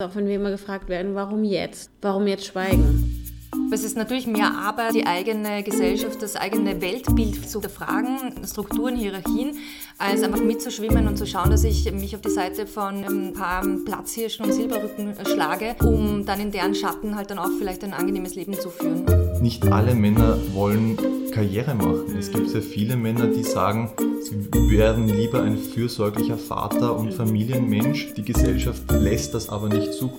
[0.00, 1.90] Auch wenn wir immer gefragt werden, warum jetzt?
[2.00, 3.26] Warum jetzt schweigen?
[3.70, 9.58] Es ist natürlich mehr Arbeit, die eigene Gesellschaft, das eigene Weltbild zu hinterfragen, Strukturen, Hierarchien,
[9.98, 13.62] als einfach mitzuschwimmen und zu schauen, dass ich mich auf die Seite von ein paar
[13.84, 18.34] Platzhirschen und Silberrücken schlage, um dann in deren Schatten halt dann auch vielleicht ein angenehmes
[18.34, 19.04] Leben zu führen.
[19.40, 20.98] Nicht alle Männer wollen
[21.32, 22.16] Karriere machen.
[22.18, 23.90] Es gibt sehr viele Männer, die sagen,
[24.22, 28.12] sie werden lieber ein fürsorglicher Vater und Familienmensch.
[28.14, 30.12] Die Gesellschaft lässt das aber nicht zu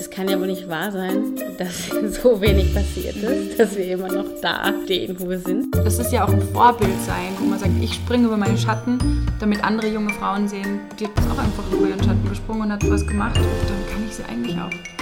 [0.00, 1.88] das kann ja wohl nicht wahr sein, dass
[2.22, 5.74] so wenig passiert ist, dass wir immer noch da stehen, wo wir sind.
[5.74, 8.98] Das ist ja auch ein Vorbild sein, wo man sagt, ich springe über meinen Schatten,
[9.40, 12.90] damit andere junge Frauen sehen, die hat auch einfach über ihren Schatten gesprungen und hat
[12.90, 14.99] was gemacht und dann kann ich sie eigentlich auch.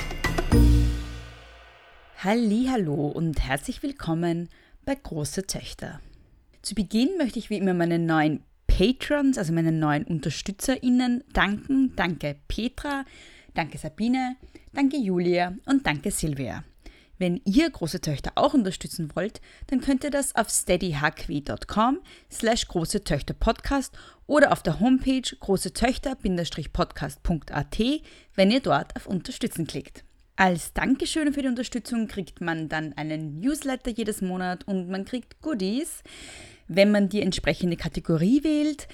[2.25, 4.49] Hallo und herzlich willkommen
[4.85, 6.01] bei Große Töchter.
[6.63, 11.93] Zu Beginn möchte ich wie immer meinen neuen Patrons, also meinen neuen UnterstützerInnen danken.
[11.95, 13.05] Danke Petra,
[13.55, 14.35] danke Sabine,
[14.73, 16.65] Danke Julia und danke Silvia.
[17.19, 22.01] Wenn ihr große Töchter auch unterstützen wollt, dann könnt ihr das auf steadyhq.com
[22.33, 27.79] slash große Töchter Podcast oder auf der Homepage großetöchter-podcast.at,
[28.35, 30.03] wenn ihr dort auf Unterstützen klickt.
[30.41, 35.43] Als Dankeschön für die Unterstützung kriegt man dann einen Newsletter jedes Monat und man kriegt
[35.43, 36.05] Goodies,
[36.69, 38.87] wenn man die entsprechende Kategorie wählt.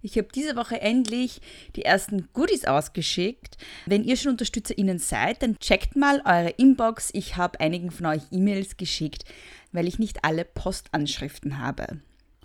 [0.00, 1.42] Ich habe diese Woche endlich
[1.76, 3.58] die ersten Goodies ausgeschickt.
[3.84, 7.10] Wenn ihr schon UnterstützerInnen seid, dann checkt mal eure Inbox.
[7.12, 9.26] Ich habe einigen von euch E-Mails geschickt,
[9.72, 12.00] weil ich nicht alle Postanschriften habe.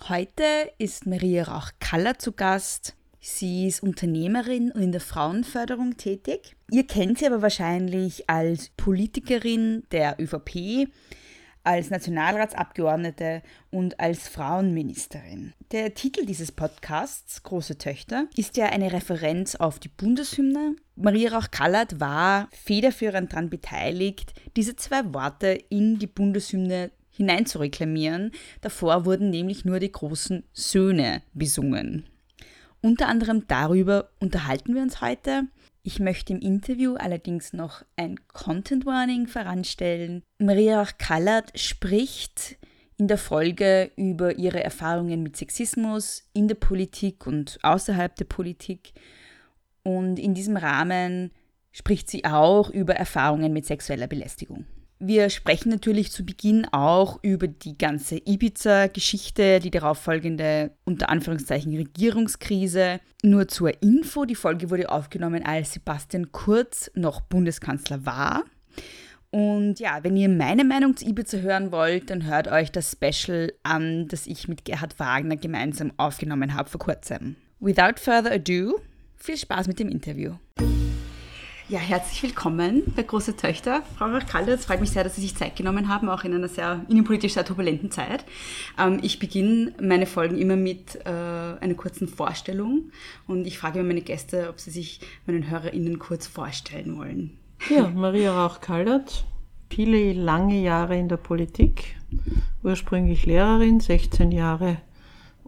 [0.10, 0.44] Heute
[0.78, 2.96] ist Maria Rauch-Kaller zu Gast.
[3.22, 6.56] Sie ist Unternehmerin und in der Frauenförderung tätig.
[6.72, 10.88] Ihr kennt sie aber wahrscheinlich als Politikerin der ÖVP
[11.64, 15.54] als Nationalratsabgeordnete und als Frauenministerin.
[15.72, 20.76] Der Titel dieses Podcasts, Große Töchter, ist ja eine Referenz auf die Bundeshymne.
[20.96, 28.32] Maria Rauch-Kallert war federführend daran beteiligt, diese zwei Worte in die Bundeshymne hineinzureklamieren.
[28.62, 32.06] Davor wurden nämlich nur die großen Söhne besungen.
[32.82, 35.44] Unter anderem darüber unterhalten wir uns heute.
[35.84, 40.24] Ich möchte im Interview allerdings noch ein Content Warning voranstellen.
[40.40, 42.58] Maria Kallert spricht
[42.98, 48.94] in der Folge über ihre Erfahrungen mit Sexismus in der Politik und außerhalb der Politik.
[49.84, 51.32] Und in diesem Rahmen
[51.72, 54.66] spricht sie auch über Erfahrungen mit sexueller Belästigung.
[55.04, 63.00] Wir sprechen natürlich zu Beginn auch über die ganze Ibiza-Geschichte, die darauffolgende unter Anführungszeichen Regierungskrise.
[63.24, 68.44] Nur zur Info, die Folge wurde aufgenommen, als Sebastian Kurz noch Bundeskanzler war.
[69.32, 73.52] Und ja, wenn ihr meine Meinung zu Ibiza hören wollt, dann hört euch das Special
[73.64, 77.38] an, das ich mit Gerhard Wagner gemeinsam aufgenommen habe vor kurzem.
[77.60, 78.80] Without further ado,
[79.16, 80.36] viel Spaß mit dem Interview.
[81.72, 83.82] Ja, herzlich willkommen bei Große Töchter.
[83.98, 86.50] Frau Rachkalde, es freut mich sehr, dass Sie sich Zeit genommen haben, auch in einer
[86.50, 88.26] sehr innenpolitisch sehr turbulenten Zeit.
[88.78, 92.92] Ähm, ich beginne meine Folgen immer mit äh, einer kurzen Vorstellung
[93.26, 97.38] und ich frage immer meine Gäste, ob sie sich meinen HörerInnen kurz vorstellen wollen.
[97.70, 99.24] Ja, Maria Rauch-Kallert,
[99.70, 101.96] viele lange Jahre in der Politik,
[102.64, 104.82] ursprünglich Lehrerin, 16 Jahre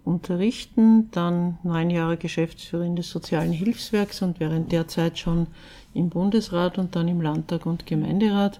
[0.05, 5.47] unterrichten, dann neun Jahre Geschäftsführerin des Sozialen Hilfswerks und während der Zeit schon
[5.93, 8.59] im Bundesrat und dann im Landtag und Gemeinderat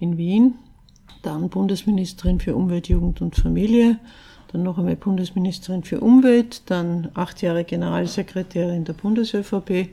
[0.00, 0.54] in Wien,
[1.22, 3.98] dann Bundesministerin für Umwelt, Jugend und Familie,
[4.52, 9.88] dann noch einmal Bundesministerin für Umwelt, dann acht Jahre Generalsekretärin der BundesÖVP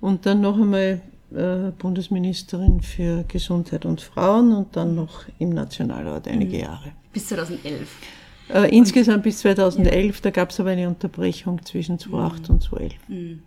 [0.00, 1.00] und dann noch einmal
[1.32, 6.62] äh, Bundesministerin für Gesundheit und Frauen und dann noch im Nationalrat einige mhm.
[6.62, 6.92] Jahre.
[7.12, 7.88] Bis 2011.
[8.52, 10.20] Äh, insgesamt bis 2011, ja.
[10.22, 12.54] da gab es aber eine Unterbrechung zwischen 2008 mhm.
[12.54, 12.94] und 2011.
[13.08, 13.42] Mhm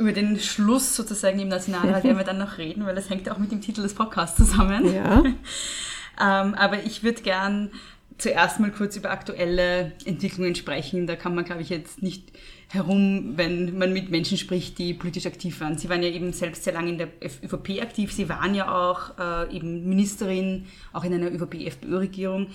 [0.00, 3.34] über den Schluss sozusagen im Nationalrat werden wir dann noch reden, weil das hängt ja
[3.34, 4.92] auch mit dem Titel des Podcasts zusammen.
[4.92, 5.22] Ja.
[6.20, 7.70] ähm, aber ich würde gern
[8.18, 11.06] zuerst mal kurz über aktuelle Entwicklungen sprechen.
[11.06, 12.32] Da kann man, glaube ich, jetzt nicht
[12.68, 15.76] herum, wenn man mit Menschen spricht, die politisch aktiv waren.
[15.78, 18.12] Sie waren ja eben selbst sehr lange in der ÖVP aktiv.
[18.12, 22.48] Sie waren ja auch äh, eben Ministerin, auch in einer ÖVP-FPÖ-Regierung.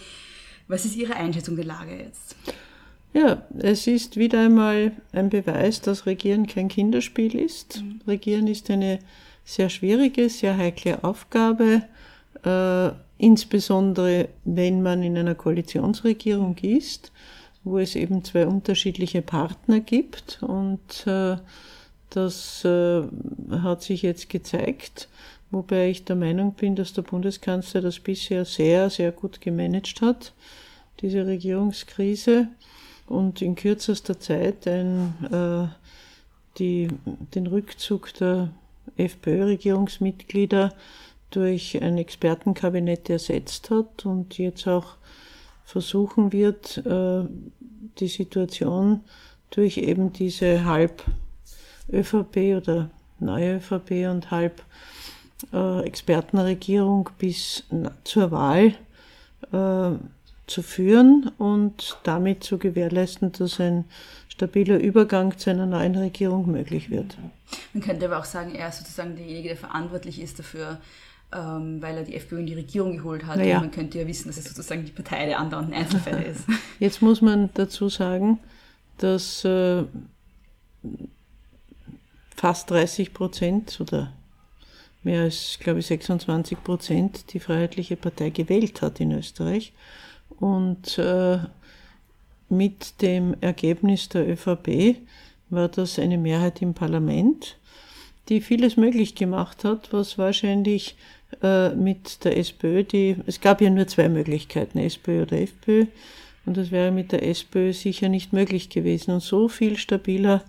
[0.67, 2.35] Was ist Ihre Einschätzung der Lage jetzt?
[3.13, 7.81] Ja, es ist wieder einmal ein Beweis, dass Regieren kein Kinderspiel ist.
[7.81, 8.01] Mhm.
[8.07, 8.99] Regieren ist eine
[9.45, 11.83] sehr schwierige, sehr heikle Aufgabe,
[12.43, 17.11] äh, insbesondere wenn man in einer Koalitionsregierung ist,
[17.63, 20.39] wo es eben zwei unterschiedliche Partner gibt.
[20.41, 21.37] Und äh,
[22.09, 23.03] das äh,
[23.51, 25.07] hat sich jetzt gezeigt,
[25.55, 30.33] wobei ich der Meinung bin, dass der Bundeskanzler das bisher sehr, sehr gut gemanagt hat,
[30.99, 32.49] diese Regierungskrise.
[33.07, 35.67] Und in kürzester Zeit ein, äh,
[36.57, 36.89] die,
[37.33, 38.49] den Rückzug der
[38.97, 40.73] FPÖ-Regierungsmitglieder
[41.31, 44.95] durch ein Expertenkabinett ersetzt hat und jetzt auch
[45.63, 47.23] versuchen wird, äh,
[47.99, 49.01] die Situation
[49.51, 51.03] durch eben diese halb
[51.89, 54.61] ÖVP oder neue ÖVP und halb
[55.51, 57.63] Expertenregierung bis
[58.03, 58.73] zur Wahl
[59.51, 59.97] äh,
[60.47, 63.85] zu führen und damit zu gewährleisten, dass ein
[64.29, 67.17] stabiler Übergang zu einer neuen Regierung möglich wird.
[67.73, 70.79] Man könnte aber auch sagen, er ist sozusagen derjenige, der verantwortlich ist dafür,
[71.33, 73.37] ähm, weil er die FPÖ in die Regierung geholt hat.
[73.37, 73.59] Naja.
[73.59, 76.43] Man könnte ja wissen, dass es sozusagen die Partei der anderen Einzelfälle ist.
[76.79, 78.39] Jetzt muss man dazu sagen,
[78.97, 79.83] dass äh,
[82.35, 84.11] fast 30 Prozent oder
[85.05, 89.71] mehr als, glaube ich, 26 Prozent die Freiheitliche Partei gewählt hat in Österreich.
[90.39, 91.37] Und äh,
[92.49, 94.97] mit dem Ergebnis der ÖVP
[95.49, 97.57] war das eine Mehrheit im Parlament,
[98.27, 100.97] die vieles möglich gemacht hat, was wahrscheinlich
[101.41, 105.85] äh, mit der SPÖ, die, es gab ja nur zwei Möglichkeiten, SPÖ oder FPÖ,
[106.45, 109.11] und das wäre mit der SPÖ sicher nicht möglich gewesen.
[109.11, 110.43] Und so viel stabiler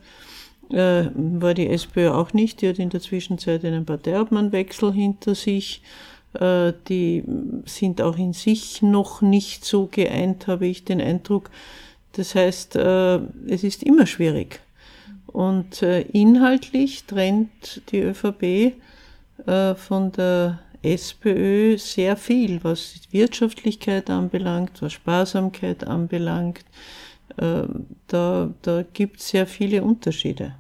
[0.68, 2.60] war die SPÖ auch nicht.
[2.60, 5.82] Die hat in der Zwischenzeit einen Parteiobmannwechsel hinter sich.
[6.34, 7.22] Äh, die
[7.64, 11.50] sind auch in sich noch nicht so geeint, habe ich den Eindruck.
[12.12, 13.16] Das heißt, äh,
[13.48, 14.60] es ist immer schwierig.
[15.26, 18.74] Und äh, inhaltlich trennt die ÖVP
[19.46, 26.64] äh, von der SPÖ sehr viel, was Wirtschaftlichkeit anbelangt, was Sparsamkeit anbelangt.
[27.38, 30.54] Ähm, da, da gibt es sehr viele Unterschiede.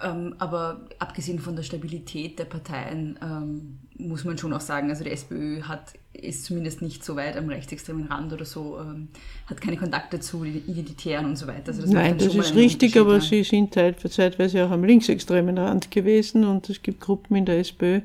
[0.00, 5.02] Ähm, aber abgesehen von der Stabilität der Parteien ähm, muss man schon auch sagen, also
[5.02, 9.08] die SPÖ hat, ist zumindest nicht so weit am rechtsextremen Rand oder so, ähm,
[9.46, 11.68] hat keine Kontakte zu Identitären und so weiter.
[11.68, 13.20] Also das Nein, das ist richtig, aber ja.
[13.20, 17.96] sie sind zeitweise auch am linksextremen Rand gewesen und es gibt Gruppen in der SPÖ,
[17.96, 18.02] äh,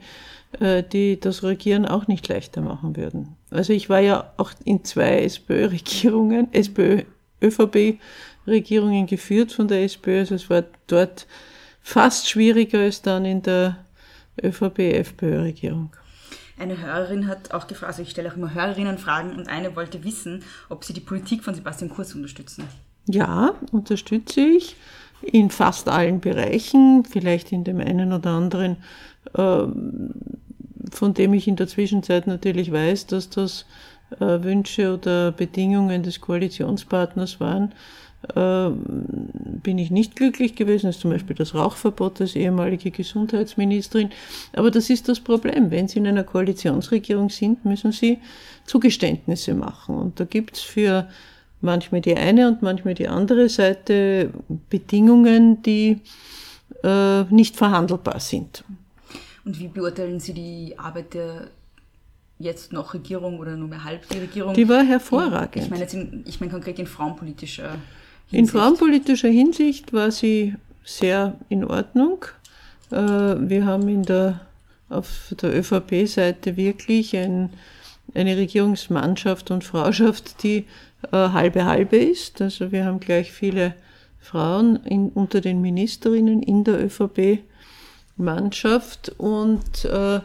[0.59, 3.35] die das Regieren auch nicht leichter machen würden.
[3.49, 10.47] Also ich war ja auch in zwei SPÖ-Regierungen, SPÖ-ÖVP-Regierungen geführt von der SPÖ, also es
[10.49, 11.27] war dort
[11.81, 13.83] fast schwieriger als dann in der
[14.41, 15.91] ÖVP-FPÖ-Regierung.
[16.57, 20.03] Eine Hörerin hat auch gefragt, also ich stelle auch immer Hörerinnen Fragen und eine wollte
[20.03, 22.65] wissen, ob sie die Politik von Sebastian Kurz unterstützen.
[23.07, 24.75] Ja, unterstütze ich
[25.21, 28.77] in fast allen Bereichen, vielleicht in dem einen oder anderen,
[29.35, 30.13] ähm,
[30.93, 33.65] von dem ich in der Zwischenzeit natürlich weiß, dass das
[34.19, 37.73] äh, Wünsche oder Bedingungen des Koalitionspartners waren
[38.35, 44.11] äh, bin ich nicht glücklich gewesen, das ist zum Beispiel das Rauchverbot als ehemalige Gesundheitsministerin.
[44.53, 45.71] Aber das ist das Problem.
[45.71, 48.19] Wenn Sie in einer Koalitionsregierung sind, müssen Sie
[48.65, 49.95] Zugeständnisse machen.
[49.95, 51.07] Und da gibt es für
[51.61, 54.31] manchmal die eine und manchmal die andere Seite
[54.69, 55.99] Bedingungen, die
[56.83, 58.63] äh, nicht verhandelbar sind.
[59.45, 61.49] Und wie beurteilen Sie die Arbeit der
[62.39, 64.53] jetzt noch Regierung oder nur mehr halb die Regierung?
[64.53, 65.65] Die war hervorragend.
[65.65, 67.77] Ich meine jetzt in, ich meine konkret in frauenpolitischer
[68.31, 72.25] in frauenpolitischer Hinsicht war sie sehr in Ordnung.
[72.91, 74.41] Äh, wir haben in der,
[74.89, 77.51] auf der ÖVP-Seite wirklich ein,
[78.15, 80.65] eine Regierungsmannschaft und Frauschaft, die
[81.11, 82.41] äh, halbe halbe ist.
[82.41, 83.75] Also wir haben gleich viele
[84.19, 86.79] Frauen in, unter den Ministerinnen in der
[88.17, 90.19] ÖVP-Mannschaft und äh,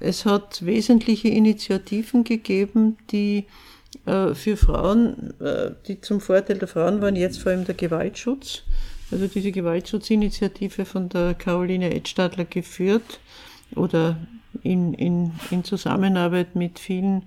[0.00, 3.46] es hat wesentliche Initiativen gegeben, die
[4.06, 8.62] äh, für Frauen, äh, die zum Vorteil der Frauen waren, jetzt vor allem der Gewaltschutz.
[9.10, 13.20] Also diese Gewaltschutzinitiative von der Caroline Edstadler geführt
[13.74, 14.18] oder
[14.62, 17.22] in, in, in Zusammenarbeit mit vielen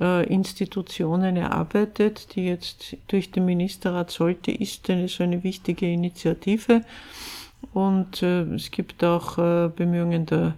[0.00, 6.82] äh, Institutionen erarbeitet, die jetzt durch den Ministerrat sollte, ist eine so eine wichtige Initiative.
[7.72, 10.54] Und äh, es gibt auch äh, Bemühungen der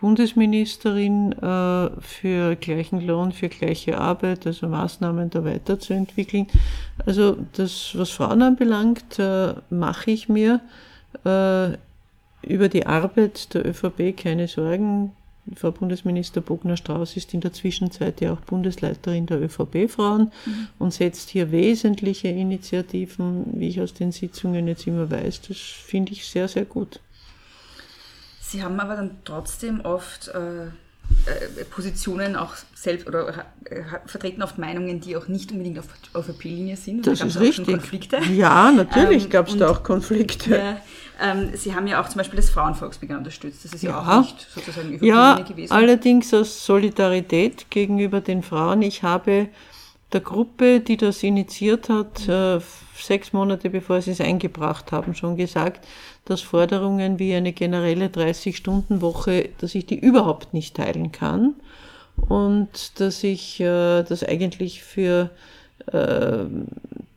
[0.00, 6.46] Bundesministerin äh, für gleichen Lohn, für gleiche Arbeit, also Maßnahmen da weiterzuentwickeln.
[7.04, 10.60] Also das, was Frauen anbelangt, äh, mache ich mir
[11.24, 11.72] äh,
[12.42, 15.12] über die Arbeit der ÖVP keine Sorgen.
[15.56, 20.68] Frau Bundesminister Bogner-Strauß ist in der Zwischenzeit ja auch Bundesleiterin der ÖVP-Frauen mhm.
[20.78, 25.42] und setzt hier wesentliche Initiativen, wie ich aus den Sitzungen jetzt immer weiß.
[25.42, 27.00] Das finde ich sehr, sehr gut.
[28.40, 30.66] Sie haben aber dann trotzdem oft äh,
[31.70, 36.32] Positionen auch selbst oder äh, vertreten oft Meinungen, die auch nicht unbedingt auf, auf der
[36.32, 37.06] P-Linie sind.
[37.06, 37.66] Das ist richtig.
[37.66, 38.18] Konflikte.
[38.32, 40.56] Ja, natürlich ähm, gab es da auch Konflikte.
[40.56, 40.80] Ja,
[41.20, 43.64] ähm, Sie haben ja auch zum Beispiel das Frauenvolksbegehren unterstützt.
[43.64, 45.72] Das ist ja, ja auch nicht sozusagen über ja, P-Linie gewesen.
[45.72, 48.82] Allerdings aus Solidarität gegenüber den Frauen.
[48.82, 49.48] Ich habe
[50.12, 52.60] der Gruppe, die das initiiert hat, äh,
[53.02, 55.86] sechs Monate bevor sie es eingebracht haben, schon gesagt,
[56.24, 61.54] dass Forderungen wie eine generelle 30-Stunden-Woche, dass ich die überhaupt nicht teilen kann
[62.28, 65.30] und dass ich äh, das eigentlich für
[65.92, 66.44] äh,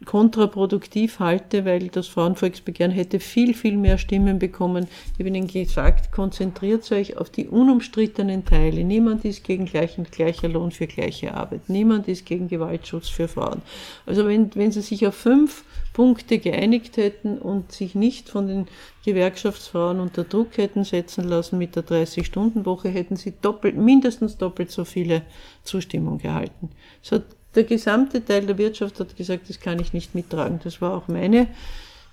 [0.06, 4.88] kontraproduktiv halte, weil das Frauenvolksbegehren hätte viel, viel mehr Stimmen bekommen.
[5.14, 8.84] Ich habe Ihnen gesagt, konzentriert euch auf die unumstrittenen Teile.
[8.84, 11.70] Niemand ist gegen gleichen, gleicher Lohn für gleiche Arbeit.
[11.70, 13.62] Niemand ist gegen Gewaltschutz für Frauen.
[14.06, 18.68] Also wenn, wenn Sie sich auf fünf Punkte geeinigt hätten und sich nicht von den
[19.06, 24.86] Gewerkschaftsfrauen unter Druck hätten setzen lassen mit der 30-Stunden-Woche, hätten sie doppelt, mindestens doppelt so
[24.86, 25.22] viele
[25.64, 26.72] Zustimmung gehalten.
[27.04, 27.24] Es hat
[27.56, 30.60] der gesamte Teil der Wirtschaft hat gesagt, das kann ich nicht mittragen.
[30.64, 31.48] Das war auch meine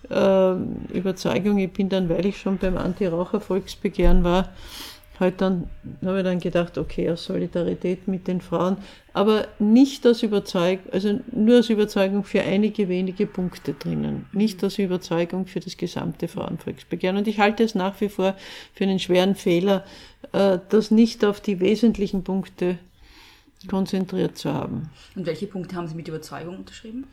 [0.08, 0.52] äh,
[0.92, 1.58] Überzeugung.
[1.58, 4.50] Ich bin dann, weil ich schon beim Anti-Raucher-Volksbegehren war,
[5.20, 5.68] halt dann,
[6.04, 8.78] habe ich dann gedacht, okay, aus Solidarität mit den Frauen,
[9.12, 14.78] aber nicht aus Überzeugung, also nur aus Überzeugung für einige wenige Punkte drinnen, nicht aus
[14.78, 17.18] Überzeugung für das gesamte Frauenvolksbegehren.
[17.18, 18.34] Und ich halte es nach wie vor
[18.72, 19.84] für einen schweren Fehler,
[20.32, 22.78] äh, das nicht auf die wesentlichen Punkte
[23.68, 24.90] konzentriert zu haben.
[25.14, 27.06] Und welche Punkte haben Sie mit Überzeugung unterschrieben?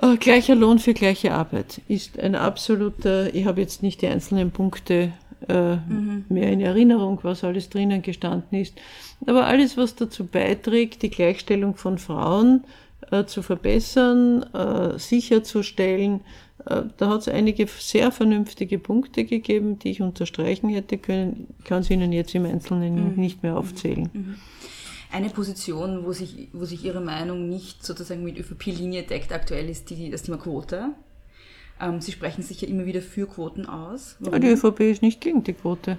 [0.00, 4.50] Äh, gleicher Lohn für gleiche Arbeit ist ein absoluter, ich habe jetzt nicht die einzelnen
[4.50, 5.12] Punkte
[5.48, 6.24] äh, mhm.
[6.28, 8.74] mehr in Erinnerung, was alles drinnen gestanden ist,
[9.26, 12.64] aber alles, was dazu beiträgt, die Gleichstellung von Frauen
[13.10, 16.20] äh, zu verbessern, äh, sicherzustellen,
[16.66, 21.48] äh, da hat es einige sehr vernünftige Punkte gegeben, die ich unterstreichen hätte können.
[21.58, 23.20] Ich kann sie Ihnen jetzt im Einzelnen mhm.
[23.20, 24.10] nicht mehr aufzählen.
[24.12, 24.36] Mhm.
[25.12, 29.90] Eine Position, wo sich, wo sich Ihre Meinung nicht sozusagen mit ÖVP-Linie deckt, aktuell ist
[29.90, 30.90] die, das Thema Quote.
[31.80, 34.16] Ähm, Sie sprechen sich ja immer wieder für Quoten aus.
[34.20, 35.98] Ja, die ÖVP ist nicht gegen die Quote.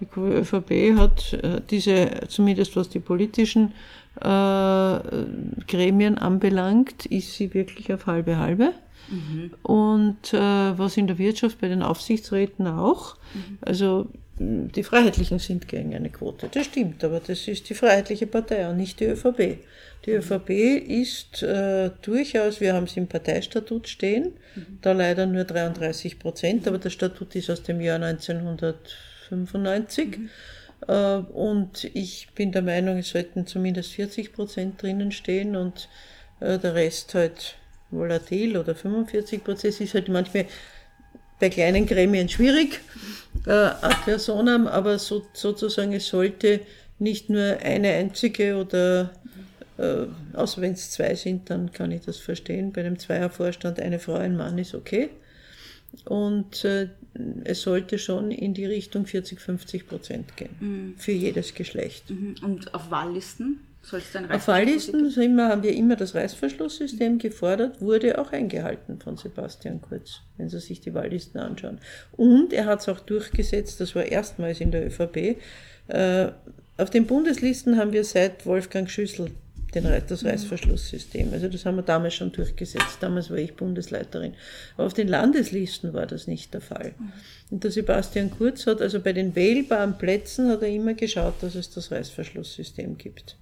[0.00, 3.72] Die ÖVP hat äh, diese, zumindest was die politischen
[4.16, 4.98] äh,
[5.68, 8.72] Gremien anbelangt, ist sie wirklich auf halbe halbe.
[9.10, 9.50] Mhm.
[9.62, 13.16] Und äh, was in der Wirtschaft bei den Aufsichtsräten auch.
[13.34, 13.58] Mhm.
[13.60, 14.08] Also
[14.42, 16.48] die Freiheitlichen sind gegen eine Quote.
[16.50, 19.58] Das stimmt, aber das ist die Freiheitliche Partei und nicht die ÖVP.
[20.06, 20.48] Die ÖVP
[20.88, 24.78] ist äh, durchaus, wir haben es im Parteistatut stehen, mhm.
[24.80, 30.16] da leider nur 33 Prozent, aber der Statut ist aus dem Jahr 1995.
[30.16, 30.30] Mhm.
[30.88, 35.90] Äh, und ich bin der Meinung, es sollten zumindest 40 Prozent drinnen stehen und
[36.40, 37.56] äh, der Rest halt
[37.90, 39.74] volatil oder 45 Prozent.
[39.74, 40.46] Es ist halt manchmal
[41.40, 42.80] bei kleinen Gremien schwierig,
[43.46, 46.60] äh, ad personam, aber so, sozusagen es sollte
[46.98, 49.10] nicht nur eine einzige oder
[49.78, 52.72] äh, außer wenn es zwei sind, dann kann ich das verstehen.
[52.72, 55.08] Bei einem Zweiervorstand eine Frau, ein Mann ist okay.
[56.04, 56.88] Und äh,
[57.44, 60.54] es sollte schon in die Richtung 40, 50 Prozent gehen.
[60.60, 60.94] Mhm.
[60.98, 62.10] Für jedes Geschlecht.
[62.10, 62.36] Mhm.
[62.42, 63.60] Und auf Wahllisten?
[64.30, 70.20] Auf Wahllisten immer, haben wir immer das Reißverschlusssystem gefordert, wurde auch eingehalten von Sebastian Kurz,
[70.36, 71.78] wenn Sie sich die Wahllisten anschauen.
[72.12, 75.38] Und er hat es auch durchgesetzt, das war erstmals in der ÖVP.
[75.88, 76.28] Äh,
[76.76, 79.32] auf den Bundeslisten haben wir seit Wolfgang Schüssel
[79.74, 81.32] den, das Reißverschlusssystem.
[81.32, 82.98] Also das haben wir damals schon durchgesetzt.
[83.00, 84.34] Damals war ich Bundesleiterin.
[84.76, 86.94] Aber auf den Landeslisten war das nicht der Fall.
[87.50, 91.54] Und der Sebastian Kurz hat also bei den wählbaren Plätzen hat er immer geschaut, dass
[91.54, 93.36] es das Reißverschlusssystem gibt.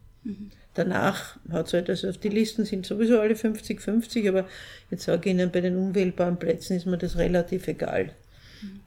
[0.74, 4.46] Danach hat es halt, also die Listen sind sowieso alle 50-50, aber
[4.90, 8.12] jetzt sage ich Ihnen, bei den unwählbaren Plätzen ist mir das relativ egal.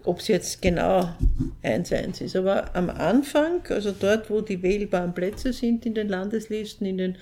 [0.03, 1.13] Ob es jetzt genau
[1.63, 2.35] 1-1 ist.
[2.35, 7.17] Aber am Anfang, also dort, wo die wählbaren Plätze sind in den Landeslisten, in den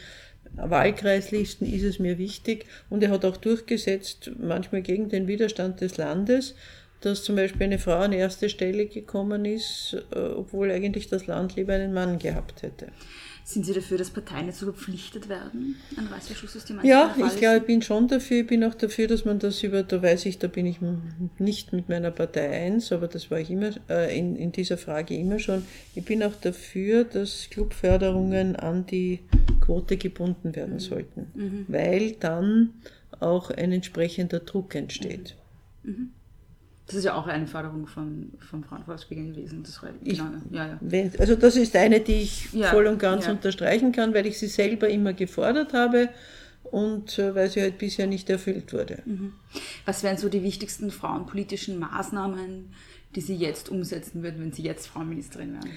[0.55, 2.65] Wahlkreislisten, ist es mir wichtig.
[2.89, 6.55] Und er hat auch durchgesetzt, manchmal gegen den Widerstand des Landes,
[7.01, 11.55] dass zum Beispiel eine Frau an erste Stelle gekommen ist, äh, obwohl eigentlich das Land
[11.55, 12.87] lieber einen Mann gehabt hätte.
[13.49, 17.63] Sind Sie dafür, dass Parteien jetzt so verpflichtet werden, ein Reißverschlusssystem Ja, ich glaube, ich
[17.63, 18.41] bin schon dafür.
[18.41, 20.77] Ich bin auch dafür, dass man das über, da weiß ich, da bin ich
[21.39, 25.17] nicht mit meiner Partei eins, aber das war ich immer äh, in, in dieser Frage
[25.17, 25.65] immer schon.
[25.95, 29.21] Ich bin auch dafür, dass Clubförderungen an die
[29.61, 30.79] Quote gebunden werden mhm.
[30.79, 31.65] sollten, mhm.
[31.69, 32.75] weil dann
[33.19, 35.35] auch ein entsprechender Druck entsteht.
[35.81, 36.11] Mhm.
[36.89, 39.61] Das ist ja auch eine Förderung von, vom Frauenvolksbegehren gewesen.
[39.61, 41.09] Das war, ich, genau, ja, ja.
[41.19, 43.31] Also das ist eine, die ich ja, voll und ganz ja.
[43.31, 46.09] unterstreichen kann, weil ich sie selber immer gefordert habe
[46.63, 49.03] und äh, weil sie halt bisher nicht erfüllt wurde.
[49.05, 49.33] Mhm.
[49.85, 52.73] Was wären so die wichtigsten frauenpolitischen Maßnahmen,
[53.15, 55.69] die Sie jetzt umsetzen würden, wenn Sie jetzt Frauenministerin wären?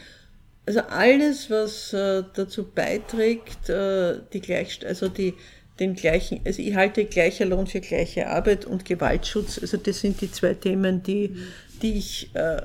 [0.64, 5.34] Also alles, was äh, dazu beiträgt, äh, die Gleich, also die
[5.82, 10.20] den gleichen, also ich halte gleicher Lohn für gleiche Arbeit und Gewaltschutz, also das sind
[10.20, 11.34] die zwei Themen, die,
[11.82, 12.62] die ich äh,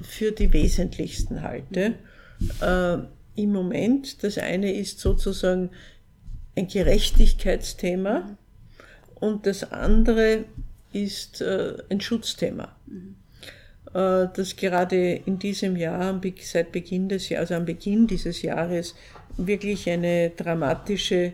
[0.00, 1.94] für die wesentlichsten halte.
[2.60, 2.98] Äh,
[3.34, 5.70] Im Moment, das eine ist sozusagen
[6.54, 8.36] ein Gerechtigkeitsthema
[9.16, 10.44] und das andere
[10.92, 12.74] ist äh, ein Schutzthema.
[12.86, 13.16] Mhm.
[13.92, 18.96] Das gerade in diesem Jahr, seit Beginn des Jahres, also am Beginn dieses Jahres,
[19.36, 21.32] wirklich eine dramatische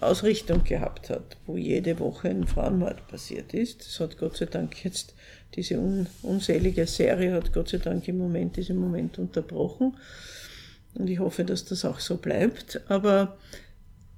[0.00, 3.86] Ausrichtung gehabt hat, wo jede Woche ein Frauenmord passiert ist.
[3.86, 5.14] Das hat Gott sei Dank jetzt,
[5.54, 9.96] diese un unselige Serie hat Gott sei Dank im Moment, diesen Moment unterbrochen.
[10.94, 12.80] Und ich hoffe, dass das auch so bleibt.
[12.88, 13.36] Aber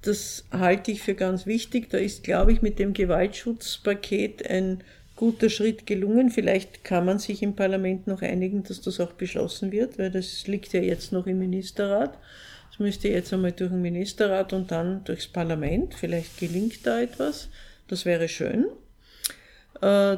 [0.03, 1.91] das halte ich für ganz wichtig.
[1.91, 4.83] Da ist, glaube ich, mit dem Gewaltschutzpaket ein
[5.17, 6.31] guter Schritt gelungen.
[6.31, 10.47] Vielleicht kann man sich im Parlament noch einigen, dass das auch beschlossen wird, weil das
[10.47, 12.17] liegt ja jetzt noch im Ministerrat.
[12.79, 15.95] Müsste jetzt einmal durch den Ministerrat und dann durchs Parlament.
[15.95, 17.49] Vielleicht gelingt da etwas.
[17.89, 18.67] Das wäre schön.
[19.81, 20.17] Äh,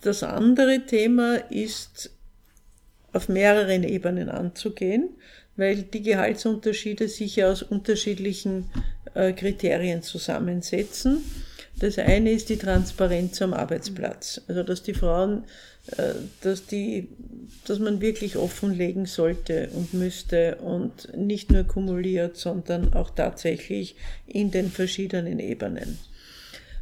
[0.00, 2.10] das andere Thema ist
[3.12, 5.10] auf mehreren Ebenen anzugehen,
[5.56, 8.70] weil die Gehaltsunterschiede sich ja aus unterschiedlichen
[9.14, 11.22] äh, Kriterien zusammensetzen.
[11.78, 14.40] Das eine ist die Transparenz am Arbeitsplatz.
[14.48, 15.44] Also, dass die Frauen,
[16.42, 17.08] dass die,
[17.66, 23.96] dass man wirklich offenlegen sollte und müsste und nicht nur kumuliert, sondern auch tatsächlich
[24.26, 25.98] in den verschiedenen Ebenen.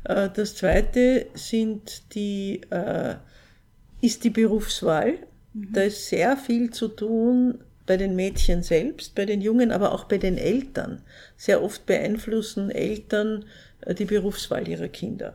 [0.04, 3.14] Äh, das zweite sind die, äh,
[4.00, 5.14] ist die Berufswahl.
[5.52, 5.72] Mhm.
[5.72, 10.04] Da ist sehr viel zu tun bei den Mädchen selbst, bei den Jungen, aber auch
[10.04, 11.02] bei den Eltern.
[11.36, 13.44] Sehr oft beeinflussen Eltern
[13.82, 15.34] äh, die Berufswahl ihrer Kinder.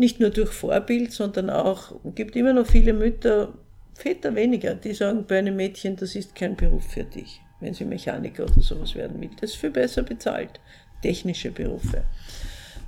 [0.00, 3.52] Nicht nur durch Vorbild, sondern auch, es gibt immer noch viele Mütter,
[3.92, 7.84] Väter weniger, die sagen bei einem Mädchen, das ist kein Beruf für dich, wenn sie
[7.84, 9.28] Mechaniker oder sowas werden will.
[9.38, 10.58] Das ist viel besser bezahlt,
[11.02, 12.02] technische Berufe.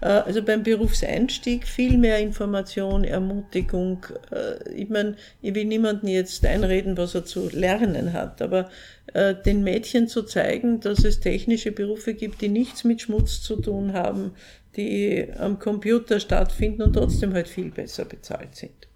[0.01, 4.07] Äh, also beim Berufseinstieg viel mehr Information, Ermutigung.
[4.31, 8.71] Äh, ich meine, ich will niemanden jetzt einreden, was er zu lernen hat, aber
[9.13, 13.57] äh, den Mädchen zu zeigen, dass es technische Berufe gibt, die nichts mit Schmutz zu
[13.57, 14.33] tun haben,
[14.77, 18.89] die am Computer stattfinden und trotzdem halt viel besser bezahlt sind.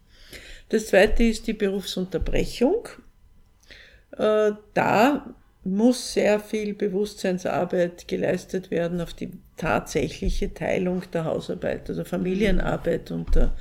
[0.68, 2.88] Das zweite ist die Berufsunterbrechung.
[4.10, 5.34] Da
[5.66, 13.34] muss sehr viel Bewusstseinsarbeit geleistet werden auf die tatsächliche Teilung der Hausarbeit, also Familienarbeit und
[13.34, 13.52] der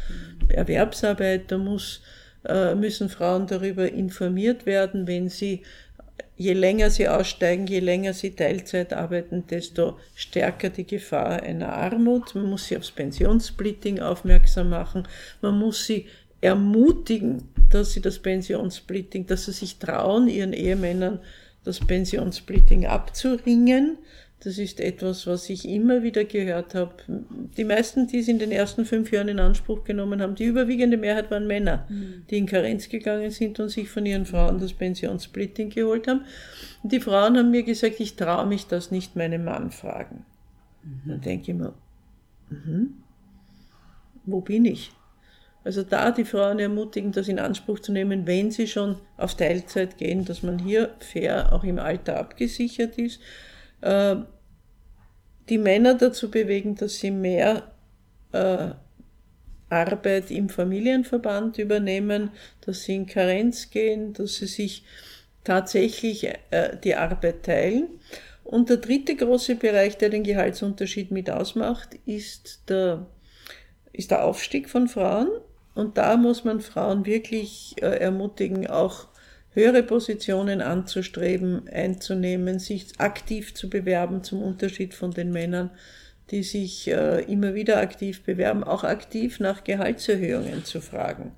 [0.50, 1.52] Erwerbsarbeit.
[1.52, 2.02] Da muss,
[2.48, 5.64] äh, müssen Frauen darüber informiert werden, wenn sie,
[6.38, 12.36] je länger sie aussteigen, je länger sie Teilzeit arbeiten, desto stärker die Gefahr einer Armut.
[12.36, 15.08] Man muss sie aufs Pensionssplitting aufmerksam machen.
[15.42, 16.08] Man muss sie
[16.42, 21.20] ermutigen, dass sie das Pensionssplitting, dass sie sich trauen, ihren Ehemännern
[21.64, 23.98] das Pensionssplitting abzuringen.
[24.42, 26.94] Das ist etwas, was ich immer wieder gehört habe.
[27.58, 30.98] Die meisten, die es in den ersten fünf Jahren in Anspruch genommen haben, die überwiegende
[30.98, 32.26] Mehrheit waren Männer, mhm.
[32.30, 36.22] die in Karenz gegangen sind und sich von ihren Frauen das Pensionssplitting geholt haben.
[36.84, 40.26] Und die Frauen haben mir gesagt, ich traue mich das nicht meinem Mann fragen.
[40.84, 41.10] Mhm.
[41.10, 41.74] Dann denke ich mir,
[42.50, 42.94] mhm,
[44.26, 44.92] wo bin ich?
[45.64, 49.98] Also da die Frauen ermutigen, das in Anspruch zu nehmen, wenn sie schon auf Teilzeit
[49.98, 53.20] gehen, dass man hier fair auch im Alter abgesichert ist.
[53.82, 54.18] Äh,
[55.50, 57.72] die Männer dazu bewegen, dass sie mehr
[58.32, 58.70] äh,
[59.70, 64.84] Arbeit im Familienverband übernehmen, dass sie in Karenz gehen, dass sie sich
[65.44, 67.88] tatsächlich äh, die Arbeit teilen.
[68.44, 73.08] Und der dritte große Bereich, der den Gehaltsunterschied mit ausmacht, ist der,
[73.92, 75.30] ist der Aufstieg von Frauen.
[75.74, 79.08] Und da muss man Frauen wirklich äh, ermutigen, auch
[79.56, 85.72] höhere Positionen anzustreben, einzunehmen, sich aktiv zu bewerben, zum Unterschied von den Männern,
[86.30, 91.32] die sich äh, immer wieder aktiv bewerben, auch aktiv nach Gehaltserhöhungen zu fragen.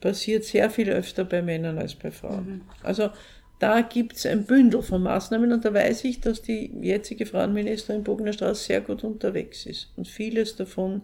[0.00, 2.46] Passiert sehr viel öfter bei Männern als bei Frauen.
[2.46, 2.60] Mhm.
[2.82, 3.10] Also
[3.58, 8.32] da gibt's ein Bündel von Maßnahmen und da weiß ich, dass die jetzige Frauenministerin Bogner
[8.32, 11.02] Strauß sehr gut unterwegs ist und vieles davon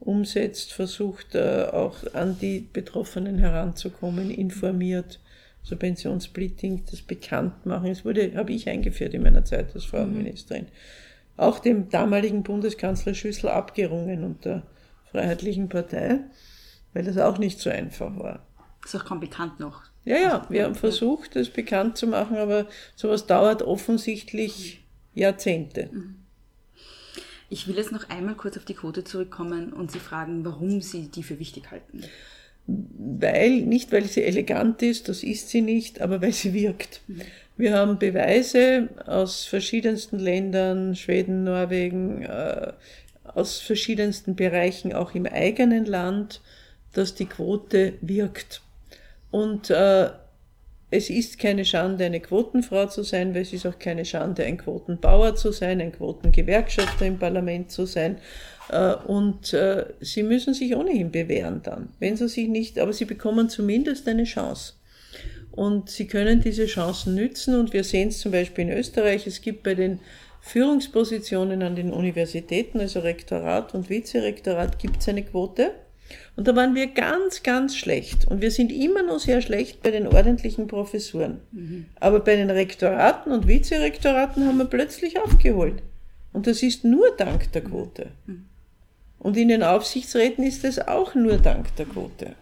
[0.00, 5.18] umsetzt, versucht äh, auch an die Betroffenen heranzukommen, informiert,
[5.64, 7.88] so Pensionssplitting, das Bekanntmachen.
[7.88, 10.64] Das wurde, habe ich eingeführt in meiner Zeit als Frauenministerin.
[10.64, 10.68] Mhm.
[11.36, 14.62] Auch dem damaligen Bundeskanzler Schüssel abgerungen und der
[15.10, 16.20] Freiheitlichen Partei,
[16.92, 18.46] weil das auch nicht so einfach war.
[18.82, 19.82] Das ist auch kaum bekannt noch.
[20.04, 25.88] Ja, ja, wir haben versucht, das bekannt zu machen, aber sowas dauert offensichtlich Jahrzehnte.
[25.90, 26.16] Mhm.
[27.48, 31.08] Ich will jetzt noch einmal kurz auf die Quote zurückkommen und Sie fragen, warum Sie
[31.08, 32.02] die für wichtig halten.
[32.66, 37.02] Weil, nicht weil sie elegant ist, das ist sie nicht, aber weil sie wirkt.
[37.06, 37.22] Mhm.
[37.56, 42.72] Wir haben Beweise aus verschiedensten Ländern, Schweden, Norwegen, äh,
[43.24, 46.40] aus verschiedensten Bereichen, auch im eigenen Land,
[46.92, 48.62] dass die Quote wirkt.
[49.30, 50.10] Und äh,
[50.94, 54.58] es ist keine Schande, eine Quotenfrau zu sein, weil es ist auch keine Schande, ein
[54.58, 58.18] Quotenbauer zu sein, ein Quotengewerkschafter im Parlament zu sein.
[58.70, 61.88] Äh, und äh, sie müssen sich ohnehin bewähren dann.
[61.98, 64.74] Wenn sie sich nicht, aber sie bekommen zumindest eine Chance.
[65.50, 67.58] Und sie können diese Chancen nützen.
[67.58, 69.26] Und wir sehen es zum Beispiel in Österreich.
[69.26, 69.98] Es gibt bei den
[70.42, 75.72] Führungspositionen an den Universitäten, also Rektorat und Vizerektorat, gibt es eine Quote.
[76.36, 78.26] Und da waren wir ganz, ganz schlecht.
[78.26, 81.40] Und wir sind immer noch sehr schlecht bei den ordentlichen Professuren.
[81.52, 81.86] Mhm.
[82.00, 85.82] Aber bei den Rektoraten und Vizerektoraten haben wir plötzlich aufgeholt.
[86.32, 88.08] Und das ist nur dank der Quote.
[88.26, 88.46] Mhm.
[89.20, 92.34] Und in den Aufsichtsräten ist es auch nur dank der Quote.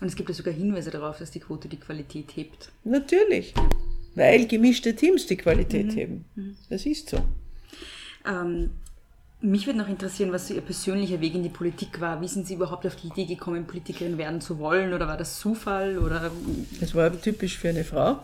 [0.00, 2.70] Und es gibt ja sogar Hinweise darauf, dass die Quote die Qualität hebt.
[2.84, 3.52] Natürlich,
[4.14, 5.90] weil gemischte Teams die Qualität mhm.
[5.90, 6.24] heben.
[6.36, 6.56] Mhm.
[6.70, 7.18] Das ist so.
[8.26, 8.70] Ähm,
[9.42, 12.20] mich würde noch interessieren, was so Ihr persönlicher Weg in die Politik war.
[12.20, 14.92] Wie sind Sie überhaupt auf die Idee gekommen, Politikerin werden zu wollen?
[14.92, 15.98] Oder war das Zufall?
[15.98, 16.30] Oder?
[16.80, 18.18] Das war typisch für eine Frau.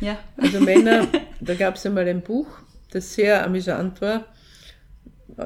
[0.00, 0.18] Ja.
[0.36, 1.08] Also Männer,
[1.40, 2.46] da gab es einmal ein Buch,
[2.90, 4.24] das sehr amüsant war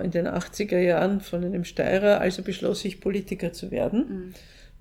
[0.03, 4.07] in den 80er Jahren von einem Steirer, also beschloss ich, Politiker zu werden.
[4.09, 4.35] Mhm.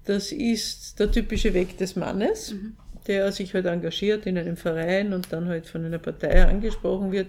[0.05, 2.75] Das ist der typische Weg des Mannes, mhm.
[3.07, 7.27] der sich halt engagiert in einem Verein und dann halt von einer Partei angesprochen wird,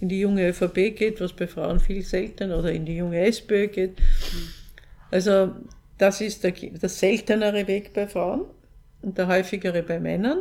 [0.00, 3.68] in die junge ÖVP geht, was bei Frauen viel seltener, oder in die junge SPÖ
[3.68, 3.98] geht.
[5.10, 5.52] Also
[5.98, 8.46] das ist der, der seltenere Weg bei Frauen
[9.02, 10.38] und der häufigere bei Männern.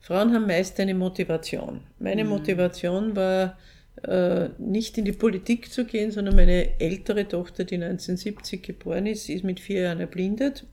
[0.00, 1.80] Frauen haben meist eine Motivation.
[1.98, 2.30] Meine mhm.
[2.30, 3.58] Motivation war,
[4.02, 9.28] äh, nicht in die Politik zu gehen, sondern meine ältere Tochter, die 1970 geboren ist,
[9.28, 10.64] ist mit vier Jahren erblindet.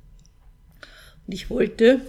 [1.25, 2.01] Und ich wollte,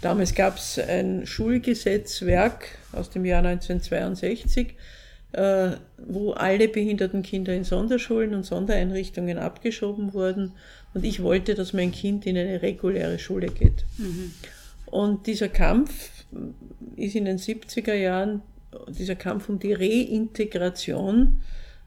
[0.00, 4.72] damals gab es ein Schulgesetzwerk aus dem Jahr 1962, äh,
[5.34, 10.52] wo alle behinderten Kinder in Sonderschulen und Sondereinrichtungen abgeschoben wurden.
[10.94, 13.84] Und ich wollte, dass mein Kind in eine reguläre Schule geht.
[13.96, 14.32] Mhm.
[14.86, 16.10] Und dieser Kampf
[16.96, 18.42] ist in den 70er Jahren
[18.88, 21.40] dieser Kampf um die Reintegration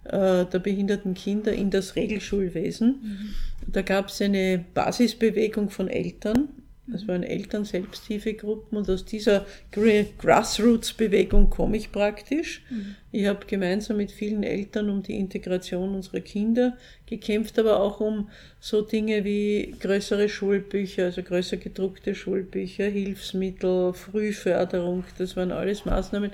[0.06, 2.88] äh, der behinderten Kinder in das Regelschulwesen.
[2.88, 3.36] Mhm.
[3.72, 6.50] Da gab es eine Basisbewegung von Eltern.
[6.88, 12.62] Das waren Eltern-Selbsthilfegruppen und aus dieser Grassroots-Bewegung komme ich praktisch.
[12.70, 12.96] Mhm.
[13.12, 18.30] Ich habe gemeinsam mit vielen Eltern um die Integration unserer Kinder gekämpft, aber auch um
[18.60, 25.06] so Dinge wie größere Schulbücher, also größer gedruckte Schulbücher, Hilfsmittel, Frühförderung.
[25.18, 26.32] Das waren alles Maßnahmen,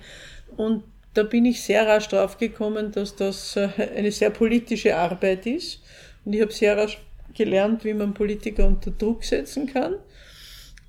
[0.57, 0.83] und
[1.13, 5.81] da bin ich sehr rasch drauf gekommen, dass das äh, eine sehr politische Arbeit ist.
[6.23, 6.99] Und ich habe sehr rasch
[7.33, 9.95] gelernt, wie man Politiker unter Druck setzen kann.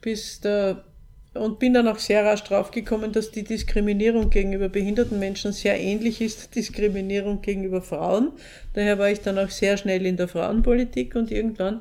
[0.03, 0.85] Bis der,
[1.33, 5.81] und bin dann auch sehr rasch drauf gekommen, dass die Diskriminierung gegenüber behinderten Menschen sehr
[5.81, 8.33] ähnlich ist der Diskriminierung gegenüber Frauen.
[8.75, 11.81] Daher war ich dann auch sehr schnell in der Frauenpolitik und irgendwann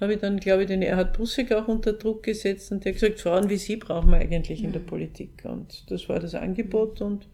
[0.00, 3.00] habe ich dann, glaube ich, den Erhard Bussig auch unter Druck gesetzt und der hat
[3.00, 4.86] gesagt, Frauen wie Sie brauchen wir eigentlich in der mhm.
[4.86, 5.44] Politik.
[5.44, 7.28] Und das war das Angebot und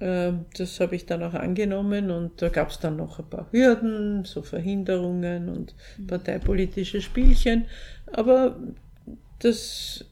[0.00, 3.48] äh, das habe ich dann auch angenommen und da gab es dann noch ein paar
[3.52, 6.06] Hürden, so Verhinderungen und mhm.
[6.06, 7.66] parteipolitische Spielchen.
[8.12, 8.56] Aber
[9.40, 10.04] das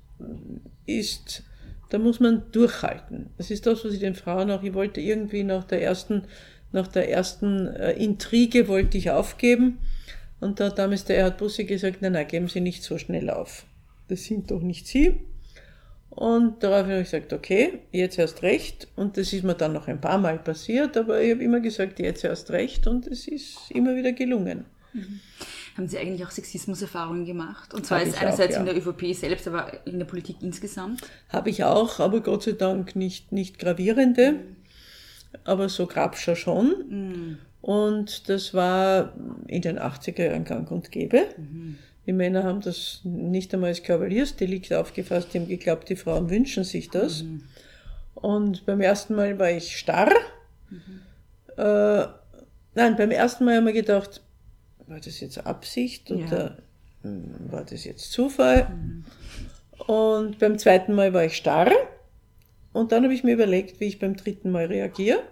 [0.86, 1.42] ist,
[1.90, 3.30] da muss man durchhalten.
[3.38, 6.24] Das ist das, was ich den Frauen auch, ich wollte irgendwie nach der ersten,
[6.72, 9.78] nach der ersten äh, Intrige wollte ich aufgeben
[10.40, 13.30] und da hat damals der Erhard Bussi gesagt, nein, nein, geben Sie nicht so schnell
[13.30, 13.64] auf.
[14.08, 15.20] Das sind doch nicht Sie.
[16.10, 18.88] Und daraufhin habe ich gesagt, okay, jetzt erst recht.
[18.96, 21.98] Und das ist mir dann noch ein paar Mal passiert, aber ich habe immer gesagt,
[21.98, 24.64] jetzt erst recht und es ist immer wieder gelungen.
[24.92, 25.20] Mhm.
[25.76, 27.74] Haben Sie eigentlich auch Sexismuserfahrungen gemacht?
[27.74, 28.72] Und zwar ist einerseits auch, ja.
[28.72, 31.02] in der ÖVP selbst, aber in der Politik insgesamt?
[31.28, 34.56] Habe ich auch, aber Gott sei Dank nicht, nicht gravierende, mhm.
[35.44, 36.74] aber so Grabscher schon.
[36.88, 37.38] Mhm.
[37.60, 39.12] Und das war
[39.48, 41.26] in den 80er Jahren gang und gäbe.
[41.36, 41.76] Mhm.
[42.06, 46.64] Die Männer haben das nicht einmal als Kavaliersdelikt aufgefasst, die haben geglaubt, die Frauen wünschen
[46.64, 47.24] sich das.
[47.24, 47.42] Mhm.
[48.14, 50.12] Und beim ersten Mal war ich starr.
[50.70, 51.02] Mhm.
[51.56, 52.06] Äh,
[52.74, 54.22] nein, beim ersten Mal haben wir gedacht,
[54.86, 56.56] war das jetzt Absicht oder ja.
[57.02, 58.68] Hm, war das jetzt Zufall?
[58.68, 59.04] Mhm.
[59.86, 61.70] Und beim zweiten Mal war ich starr.
[62.72, 65.22] Und dann habe ich mir überlegt, wie ich beim dritten Mal reagiere.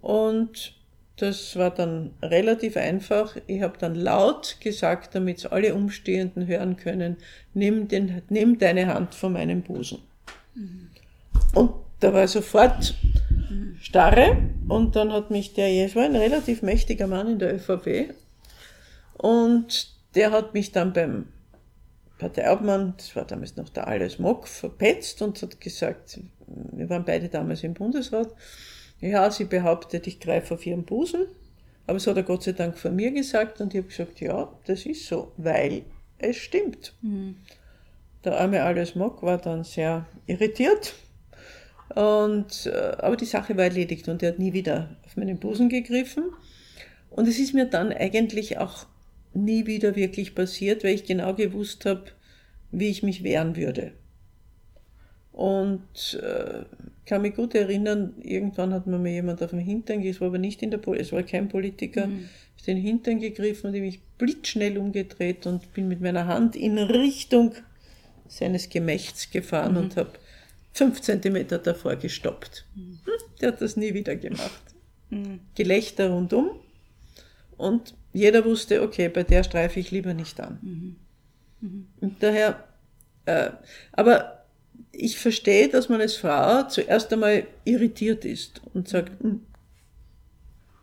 [0.00, 0.74] Und
[1.16, 3.36] das war dann relativ einfach.
[3.46, 7.18] Ich habe dann laut gesagt, damit es alle Umstehenden hören können,
[7.52, 9.98] nimm, den, nimm deine Hand von meinem Busen.
[10.54, 10.88] Mhm.
[11.54, 12.94] Und da war sofort
[13.80, 18.14] Starre und dann hat mich der, es war ein relativ mächtiger Mann in der ÖVP
[19.20, 21.26] und der hat mich dann beim
[22.18, 27.28] Parteiobmann, das war damals noch der Alles Mock, verpetzt und hat gesagt, wir waren beide
[27.28, 28.28] damals im Bundesrat,
[29.00, 31.26] ja, sie behauptet, ich greife auf ihren Busen.
[31.86, 34.50] Aber das hat er Gott sei Dank von mir gesagt und ich habe gesagt, ja,
[34.66, 35.82] das ist so, weil
[36.18, 36.94] es stimmt.
[37.02, 37.36] Mhm.
[38.24, 40.94] Der arme Alles Mock war dann sehr irritiert.
[41.94, 45.68] Und, äh, aber die Sache war erledigt und er hat nie wieder auf meinen Busen
[45.68, 46.24] gegriffen.
[47.10, 48.86] Und es ist mir dann eigentlich auch
[49.32, 52.04] nie wieder wirklich passiert, weil ich genau gewusst habe,
[52.72, 53.92] wie ich mich wehren würde.
[55.32, 56.64] Und äh,
[57.06, 60.38] kann mich gut erinnern, irgendwann hat mir mal jemand auf den Hintern, es war aber
[60.38, 62.28] nicht in der Politik, es war kein Politiker, mhm.
[62.66, 67.54] den Hintern gegriffen und ich mich blitzschnell umgedreht und bin mit meiner Hand in Richtung
[68.28, 69.78] seines Gemächts gefahren mhm.
[69.78, 70.12] und habe
[70.72, 72.66] fünf Zentimeter davor gestoppt.
[72.74, 73.00] Mhm.
[73.40, 74.62] Der hat das nie wieder gemacht.
[75.10, 75.40] Mhm.
[75.54, 76.50] Gelächter rundum
[77.56, 80.58] und jeder wusste, okay, bei der streife ich lieber nicht an.
[80.62, 80.96] Mhm.
[81.60, 81.86] Mhm.
[82.00, 82.64] Und daher,
[83.26, 83.50] äh,
[83.92, 84.44] aber
[84.92, 89.40] ich verstehe, dass man als Frau zuerst einmal irritiert ist und sagt, hm,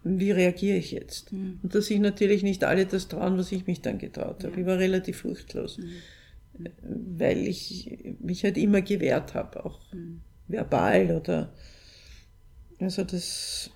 [0.04, 1.34] wie reagiere ich jetzt?
[1.34, 1.60] Mhm.
[1.64, 4.54] Und dass sich natürlich nicht alle das trauen, was ich mich dann getraut habe.
[4.54, 4.60] Ja.
[4.60, 6.70] Ich war relativ furchtlos, mhm.
[7.18, 10.22] weil ich mich halt immer gewehrt habe, auch mhm.
[10.48, 11.54] verbal oder
[12.80, 13.72] also das,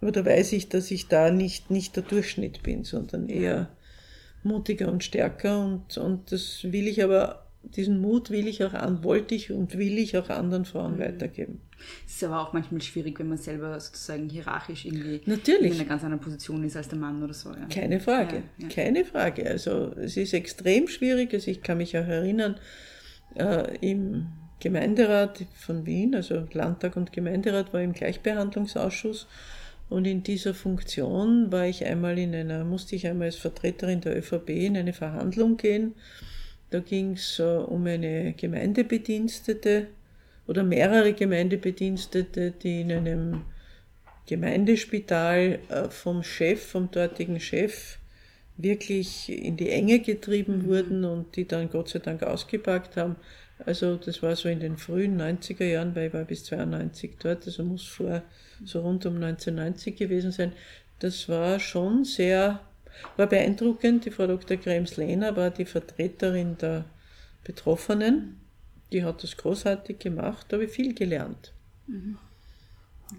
[0.00, 3.68] aber da weiß ich, dass ich da nicht, nicht der Durchschnitt bin, sondern eher
[4.42, 9.04] mutiger und stärker und, und das will ich aber diesen Mut will ich auch an,
[9.04, 11.00] wollte ich und will ich auch anderen Frauen mhm.
[11.00, 11.60] weitergeben.
[12.06, 15.72] Es ist aber auch manchmal schwierig, wenn man selber sozusagen hierarchisch irgendwie Natürlich.
[15.72, 17.50] in einer ganz anderen Position ist als der Mann oder so.
[17.50, 17.66] Ja.
[17.66, 18.68] Keine Frage, ja, ja.
[18.68, 19.48] keine Frage.
[19.48, 21.32] Also es ist extrem schwierig.
[21.32, 22.56] Also ich kann mich auch erinnern,
[23.34, 24.26] äh, im
[24.58, 29.26] Gemeinderat von Wien, also Landtag und Gemeinderat war im Gleichbehandlungsausschuss
[29.90, 34.16] und in dieser Funktion war ich einmal in einer, musste ich einmal als Vertreterin der
[34.16, 35.94] ÖVP in eine Verhandlung gehen
[36.70, 39.88] da ging es uh, um eine Gemeindebedienstete
[40.46, 43.42] oder mehrere Gemeindebedienstete, die in einem
[44.26, 47.98] Gemeindespital uh, vom Chef, vom dortigen Chef,
[48.56, 50.66] wirklich in die Enge getrieben mhm.
[50.66, 53.16] wurden und die dann Gott sei Dank ausgepackt haben.
[53.66, 57.46] Also das war so in den frühen 90er Jahren, weil ich war bis 92 dort,
[57.46, 58.22] also muss vor
[58.64, 60.52] so rund um 1990 gewesen sein.
[60.98, 62.60] Das war schon sehr
[63.16, 64.04] war beeindruckend.
[64.04, 64.56] Die Frau Dr.
[64.56, 66.84] Krems-Lehner war die Vertreterin der
[67.44, 68.40] Betroffenen.
[68.92, 71.52] Die hat das großartig gemacht, da habe ich viel gelernt.
[71.86, 72.18] Mhm.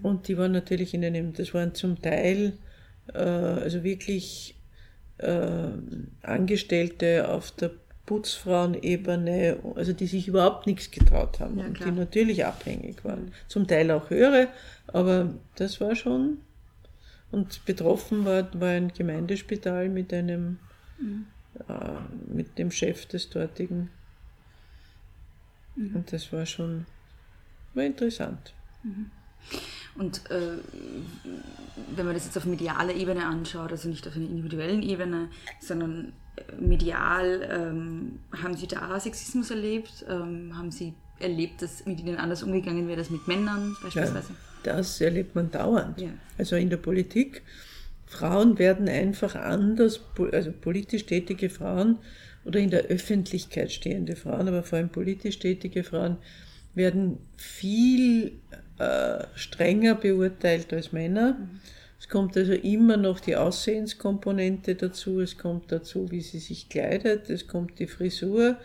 [0.01, 2.53] Und die waren natürlich in einem, das waren zum Teil
[3.13, 4.55] äh, also wirklich
[5.17, 5.67] äh,
[6.21, 7.71] Angestellte auf der
[8.11, 13.27] Putzfrauenebene, also die sich überhaupt nichts getraut haben ja, und die natürlich abhängig waren.
[13.27, 13.31] Mhm.
[13.47, 14.49] Zum Teil auch höhere,
[14.87, 16.39] aber das war schon
[17.31, 20.59] und betroffen war, war ein Gemeindespital mit einem,
[20.99, 21.27] mhm.
[21.69, 23.89] äh, mit dem Chef des dortigen.
[25.77, 25.95] Mhm.
[25.95, 26.87] Und das war schon,
[27.73, 28.53] war interessant.
[28.83, 29.09] Mhm.
[29.95, 30.57] Und äh,
[31.95, 36.13] wenn man das jetzt auf medialer Ebene anschaut, also nicht auf einer individuellen Ebene, sondern
[36.35, 40.05] äh, medial, ähm, haben Sie da Sexismus erlebt?
[40.09, 44.29] Ähm, haben Sie erlebt, dass mit Ihnen anders umgegangen wird als mit Männern beispielsweise?
[44.29, 45.99] Ja das erlebt man dauernd.
[45.99, 46.09] Ja.
[46.37, 47.41] Also in der Politik,
[48.05, 50.01] Frauen werden einfach anders,
[50.31, 51.97] also politisch tätige Frauen
[52.43, 56.17] oder in der Öffentlichkeit stehende Frauen, aber vor allem politisch tätige Frauen
[56.73, 58.33] werden viel
[58.81, 61.33] äh, strenger beurteilt als Männer.
[61.33, 61.59] Mhm.
[61.99, 67.29] Es kommt also immer noch die Aussehenskomponente dazu, es kommt dazu, wie sie sich kleidet,
[67.29, 68.57] es kommt die Frisur,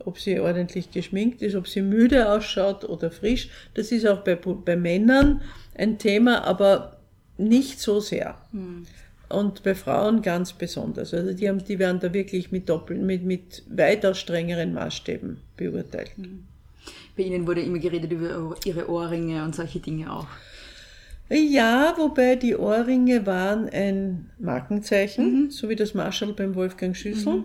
[0.00, 3.48] ob sie ordentlich geschminkt ist, ob sie müde ausschaut oder frisch.
[3.72, 5.40] Das ist auch bei, bei Männern
[5.74, 6.98] ein Thema, aber
[7.38, 8.36] nicht so sehr.
[8.50, 8.84] Hm.
[9.30, 11.14] Und bei Frauen ganz besonders.
[11.14, 16.10] Also die, haben, die werden da wirklich mit, doppeln, mit, mit weitaus strengeren Maßstäben beurteilt.
[16.16, 16.44] Hm.
[17.16, 20.26] Bei Ihnen wurde immer geredet über Ihre Ohrringe und solche Dinge auch.
[21.30, 25.50] Ja, wobei die Ohrringe waren ein Markenzeichen, mhm.
[25.50, 27.36] so wie das Marschall beim Wolfgang Schüssel.
[27.36, 27.44] Mhm.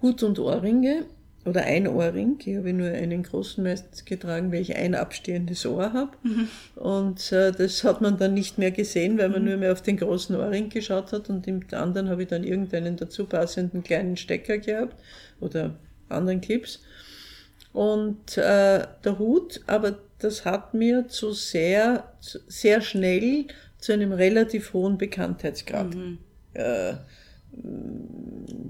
[0.00, 1.04] Hut und Ohrringe
[1.44, 2.38] oder ein Ohrring.
[2.44, 6.12] Ich habe nur einen großen meistens getragen, weil ich ein abstehendes Ohr habe.
[6.22, 6.48] Mhm.
[6.76, 9.48] Und äh, das hat man dann nicht mehr gesehen, weil man mhm.
[9.48, 11.28] nur mehr auf den großen Ohrring geschaut hat.
[11.28, 14.96] Und im anderen habe ich dann irgendeinen dazu passenden kleinen Stecker gehabt
[15.40, 15.76] oder
[16.08, 16.82] anderen Clips.
[17.74, 24.72] Und äh, der Hut, aber das hat mir zu sehr, sehr schnell zu einem relativ
[24.72, 26.18] hohen Bekanntheitsgrad mhm.
[26.54, 26.94] äh,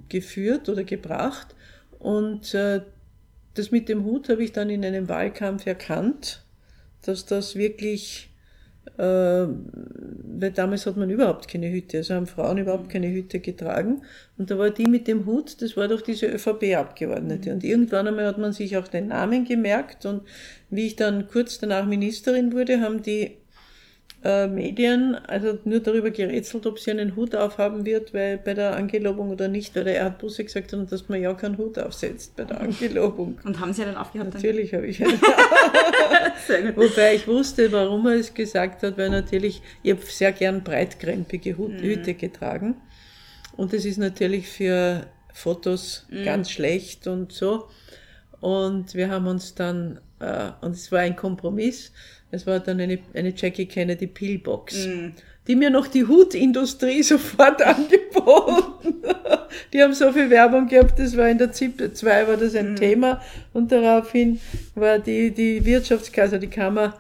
[0.09, 1.55] geführt oder gebracht.
[1.99, 2.81] Und äh,
[3.53, 6.43] das mit dem Hut habe ich dann in einem Wahlkampf erkannt,
[7.03, 8.31] dass das wirklich,
[8.97, 14.03] weil damals hat man überhaupt keine Hüte, also haben Frauen überhaupt keine Hüte getragen.
[14.38, 17.53] Und da war die mit dem Hut, das war doch diese ÖVP-Abgeordnete.
[17.53, 20.07] Und irgendwann einmal hat man sich auch den Namen gemerkt.
[20.07, 20.23] Und
[20.70, 23.38] wie ich dann kurz danach Ministerin wurde, haben die
[24.25, 28.75] äh, Medien also nur darüber gerätselt, ob sie einen Hut aufhaben wird, weil bei der
[28.75, 32.35] Angelobung oder nicht, weil er hat Busse gesagt, hat, dass man ja keinen Hut aufsetzt
[32.35, 33.39] bei der Angelobung.
[33.45, 34.33] Und haben Sie einen aufgehabt?
[34.33, 35.21] Natürlich habe ich einen.
[36.77, 41.59] Wobei ich wusste, warum er es gesagt hat, weil natürlich, ich habe sehr gern breitkrempige
[41.59, 42.77] Hut, Hüte getragen.
[43.57, 47.69] Und das ist natürlich für Fotos ganz schlecht und so.
[48.40, 51.92] Und wir haben uns dann, äh, und es war ein Kompromiss,
[52.31, 54.88] es war dann eine, eine Jackie Kennedy Pillbox,
[55.47, 58.94] die mir noch die Hutindustrie sofort angeboten.
[59.73, 62.77] die haben so viel Werbung gehabt, das war in der ZIP 2 war das ein
[62.77, 63.20] Thema.
[63.53, 64.40] Und daraufhin
[64.75, 66.99] war die, die Wirtschaftskasse, die Kammer,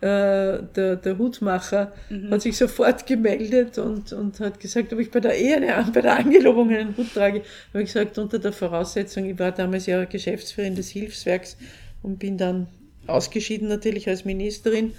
[0.00, 1.92] äh, der, der Hutmacher
[2.30, 6.02] hat sich sofort gemeldet und, und hat gesagt, ob ich bei der Ehe, eine, bei
[6.02, 7.42] der Angelobung einen Hut trage.
[7.72, 11.56] Habe ich gesagt, unter der Voraussetzung, ich war damals ja Geschäftsführerin des Hilfswerks
[12.02, 12.66] und bin dann
[13.06, 14.92] ausgeschieden natürlich als Ministerin.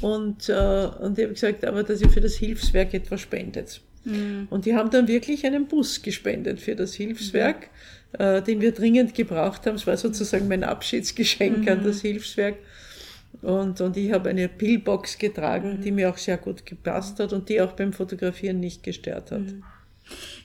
[0.00, 3.80] Und, äh, und ich habe gesagt, aber dass ihr für das Hilfswerk etwas spendet.
[4.48, 7.68] Und die haben dann wirklich einen Bus gespendet für das Hilfswerk,
[8.18, 9.74] äh, den wir dringend gebraucht haben.
[9.74, 12.56] Es war sozusagen mein Abschiedsgeschenk an das Hilfswerk.
[13.42, 17.48] Und, und ich habe eine Pillbox getragen, die mir auch sehr gut gepasst hat und
[17.48, 19.54] die auch beim Fotografieren nicht gestört hat.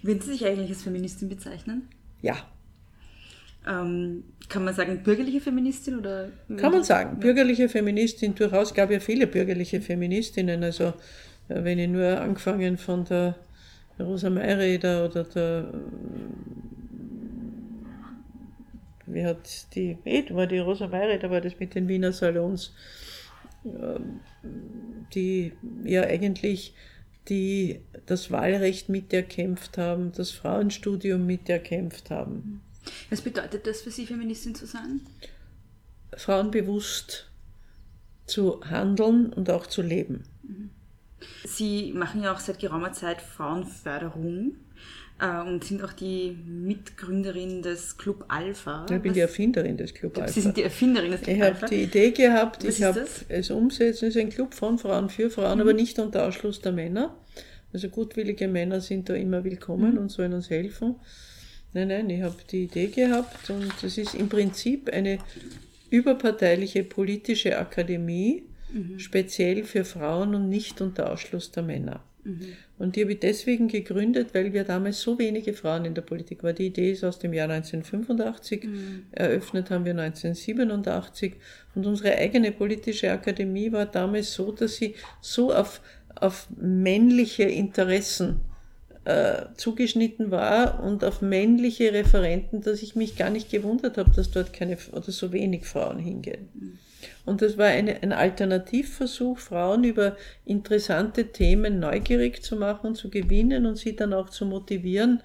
[0.01, 1.87] Würden Sie sich eigentlich als Feministin bezeichnen?
[2.21, 2.37] Ja,
[3.67, 6.29] Ähm, kann man sagen, bürgerliche Feministin oder?
[6.57, 7.19] kann man sagen.
[7.19, 10.63] Bürgerliche Feministin, durchaus gab ja viele bürgerliche Feministinnen.
[10.63, 10.93] Also
[11.49, 13.35] äh, wenn ich nur angefangen von der
[13.99, 15.73] Rosa Mayreder oder der
[19.07, 22.73] wie hat die, eh, war die Rosa Mayreder, war das mit den Wiener Salons,
[23.65, 24.19] ähm,
[25.13, 26.73] die ja eigentlich
[27.27, 32.61] die das Wahlrecht miterkämpft haben, das Frauenstudium miterkämpft haben.
[33.09, 35.01] Was bedeutet das für Sie, Feministin zu sein?
[36.17, 37.29] frauenbewusst
[38.25, 40.23] zu handeln und auch zu leben.
[41.45, 44.55] Sie machen ja auch seit geraumer Zeit Frauenförderung
[45.19, 48.85] äh, und sind auch die Mitgründerin des Club Alpha.
[48.91, 50.41] Ich bin die Erfinderin des Club Sie Alpha.
[50.41, 51.61] sind die Erfinderin des Club Ich Alpha.
[51.63, 53.01] habe die Idee gehabt, Was ich habe?
[53.01, 53.05] Mhm.
[53.29, 54.05] es umsetzen.
[54.07, 57.15] Es ist ein Club von Frauen für Frauen, aber nicht unter Ausschluss der Männer.
[57.73, 59.97] Also gutwillige Männer sind da immer willkommen Mhm.
[59.99, 60.95] und sollen uns helfen.
[61.73, 65.17] Nein, nein, ich habe die Idee gehabt und es ist im Prinzip eine
[65.89, 68.99] überparteiliche politische Akademie, Mhm.
[68.99, 72.01] speziell für Frauen und nicht unter Ausschluss der Männer.
[72.25, 72.53] Mhm.
[72.77, 76.43] Und die habe ich deswegen gegründet, weil wir damals so wenige Frauen in der Politik
[76.43, 76.55] waren.
[76.55, 78.67] Die Idee ist aus dem Jahr 1985,
[79.11, 81.35] eröffnet haben wir 1987
[81.75, 85.81] und unsere eigene politische Akademie war damals so, dass sie so auf,
[86.15, 88.41] auf männliche Interessen
[89.05, 94.31] äh, zugeschnitten war und auf männliche Referenten, dass ich mich gar nicht gewundert habe, dass
[94.31, 96.49] dort keine oder so wenig Frauen hingehen.
[97.25, 100.15] Und das war eine, ein Alternativversuch, Frauen über
[100.45, 105.21] interessante Themen neugierig zu machen, zu gewinnen und sie dann auch zu motivieren,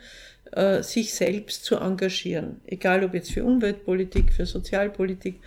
[0.53, 2.61] äh, sich selbst zu engagieren.
[2.66, 5.40] Egal ob jetzt für Umweltpolitik, für Sozialpolitik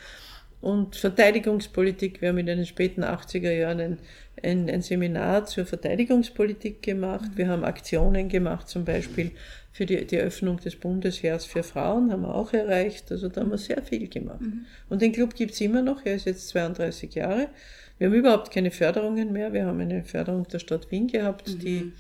[0.64, 2.22] und Verteidigungspolitik.
[2.22, 3.98] Wir haben in den späten 80er Jahren ein,
[4.42, 7.32] ein, ein Seminar zur Verteidigungspolitik gemacht.
[7.36, 9.32] Wir haben Aktionen gemacht, zum Beispiel
[9.74, 13.12] für die, die Öffnung des Bundesheers für Frauen, haben wir auch erreicht.
[13.12, 14.40] Also da haben wir sehr viel gemacht.
[14.88, 17.50] Und den Club gibt's immer noch, er ist jetzt 32 Jahre.
[17.98, 19.52] Wir haben überhaupt keine Förderungen mehr.
[19.52, 21.92] Wir haben eine Förderung der Stadt Wien gehabt, die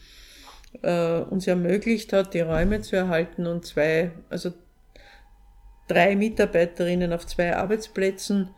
[0.84, 4.54] äh, uns ermöglicht hat, die Räume zu erhalten und zwei, also
[5.88, 8.50] drei Mitarbeiterinnen auf zwei Arbeitsplätzen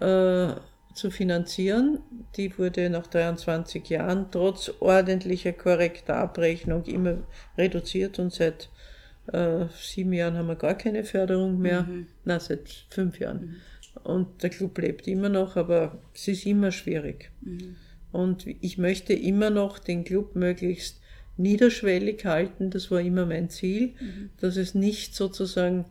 [0.00, 0.48] äh,
[0.96, 2.00] zu finanzieren.
[2.36, 7.18] Die wurde nach 23 Jahren trotz ordentlicher korrekter Abrechnung immer
[7.56, 8.70] reduziert und seit
[9.32, 11.86] äh, sieben Jahren haben wir gar keine Förderung mehr.
[12.24, 13.56] Na, seit fünf Jahren.
[14.04, 17.30] Und der Club lebt immer noch, aber es ist immer schwierig.
[18.12, 21.00] Und ich möchte immer noch den Club möglichst
[21.36, 22.70] niederschwellig halten.
[22.70, 23.94] Das war immer mein Ziel,
[24.40, 25.86] dass es nicht sozusagen,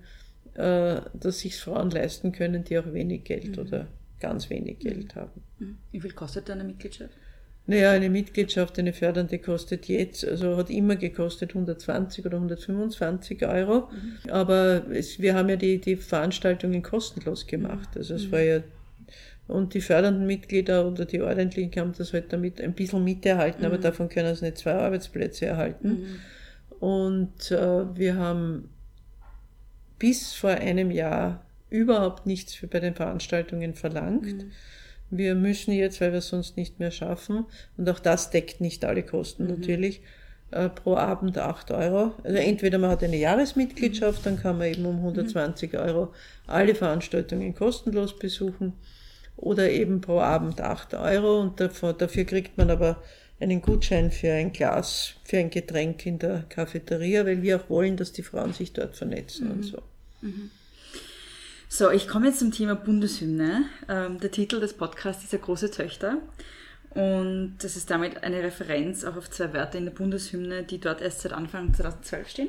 [0.56, 3.88] äh, dass sich Frauen leisten können, die auch wenig Geld oder
[4.20, 5.42] ganz wenig Geld haben.
[5.92, 7.12] Wie viel kostet eine Mitgliedschaft?
[7.68, 13.90] Naja, eine Mitgliedschaft, eine fördernde kostet jetzt, also hat immer gekostet 120 oder 125 Euro.
[14.30, 17.90] Aber es, wir haben ja die, die Veranstaltungen kostenlos gemacht.
[17.96, 18.62] Also es war ja,
[19.48, 23.78] und die fördernden Mitglieder oder die ordentlichen haben das halt damit ein bisschen miterhalten, aber
[23.78, 26.20] davon können sie nicht zwei Arbeitsplätze erhalten.
[26.80, 28.70] Und äh, wir haben
[29.98, 34.46] bis vor einem Jahr überhaupt nichts für bei den Veranstaltungen verlangt.
[35.10, 37.46] Wir müssen jetzt, weil wir es sonst nicht mehr schaffen,
[37.78, 40.02] und auch das deckt nicht alle Kosten natürlich,
[40.52, 42.14] äh, pro Abend 8 Euro.
[42.24, 46.14] Also entweder man hat eine Jahresmitgliedschaft, dann kann man eben um 120 Euro
[46.48, 48.74] alle Veranstaltungen kostenlos besuchen.
[49.38, 53.04] oder eben pro Abend 8 Euro und dafür, dafür kriegt man aber
[53.40, 57.98] einen Gutschein für ein Glas, für ein Getränk in der Cafeteria, weil wir auch wollen,
[57.98, 59.82] dass die Frauen sich dort vernetzen und so.
[61.78, 63.66] So, ich komme jetzt zum Thema Bundeshymne.
[63.90, 66.20] Ähm, der Titel des Podcasts ist ja Große Töchter.
[66.92, 71.02] Und das ist damit eine Referenz auch auf zwei Wörter in der Bundeshymne, die dort
[71.02, 72.48] erst seit Anfang 2012 stehen.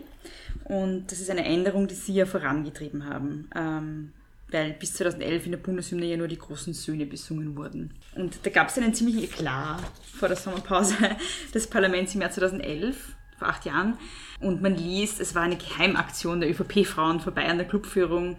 [0.62, 3.50] Und das ist eine Änderung, die Sie ja vorangetrieben haben.
[3.56, 4.12] Ähm,
[4.52, 7.94] weil bis 2011 in der Bundeshymne ja nur die großen Söhne besungen wurden.
[8.14, 9.82] Und da gab es einen ziemlichen Eklat
[10.16, 10.94] vor der Sommerpause
[11.52, 13.98] des Parlaments im Jahr 2011, vor acht Jahren.
[14.38, 18.38] Und man liest, es war eine Geheimaktion der ÖVP-Frauen vorbei an der Clubführung.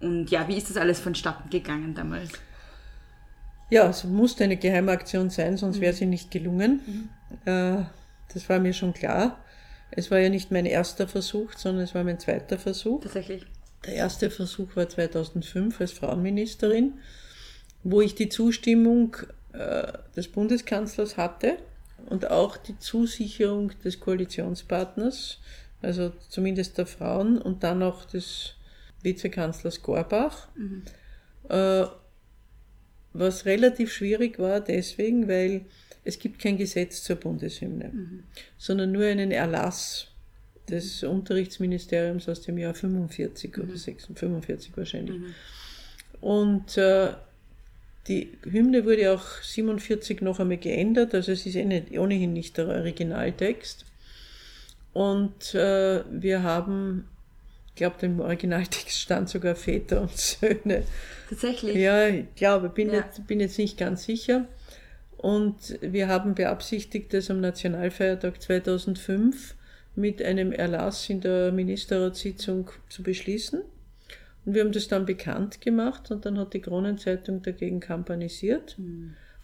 [0.00, 2.30] Und ja, wie ist das alles vonstatten gegangen damals?
[3.70, 7.08] Ja, es musste eine Geheimaktion sein, sonst wäre sie nicht gelungen.
[7.44, 7.76] Äh,
[8.32, 9.38] Das war mir schon klar.
[9.90, 13.02] Es war ja nicht mein erster Versuch, sondern es war mein zweiter Versuch.
[13.02, 13.46] Tatsächlich.
[13.86, 16.94] Der erste Versuch war 2005 als Frauenministerin,
[17.82, 19.16] wo ich die Zustimmung
[19.52, 21.58] äh, des Bundeskanzlers hatte
[22.06, 25.38] und auch die Zusicherung des Koalitionspartners,
[25.82, 28.54] also zumindest der Frauen und dann auch des
[29.04, 30.48] Vizekanzlers Gorbach.
[31.48, 31.86] Äh,
[33.12, 35.66] was relativ schwierig war deswegen, weil
[36.02, 37.92] es gibt kein Gesetz zur Bundeshymne,
[38.58, 40.08] sondern nur einen Erlass
[40.68, 45.20] des Unterrichtsministeriums aus dem Jahr 45 oder 46, 45 wahrscheinlich.
[46.20, 47.12] Und äh,
[48.08, 52.56] die Hymne wurde auch 47 noch einmal geändert, also es ist eh nicht, ohnehin nicht
[52.56, 53.86] der Originaltext.
[54.92, 57.08] Und äh, wir haben,
[57.74, 60.84] ich glaube, im Originaltext stand sogar Väter und Söhne.
[61.28, 61.74] Tatsächlich.
[61.74, 63.00] Ja, ich glaube, bin, Ja.
[63.00, 64.46] Jetzt, bin jetzt nicht ganz sicher.
[65.16, 69.56] Und wir haben beabsichtigt, das am Nationalfeiertag 2005
[69.96, 73.62] mit einem Erlass in der Ministerratssitzung zu beschließen.
[74.44, 78.76] Und wir haben das dann bekannt gemacht und dann hat die Kronenzeitung dagegen kampanisiert.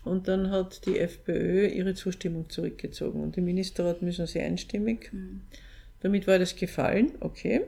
[0.05, 3.25] Und dann hat die FPÖ ihre Zustimmung zurückgezogen.
[3.25, 5.11] Und im Ministerrat müssen sie einstimmig.
[5.99, 7.63] Damit war das gefallen, okay.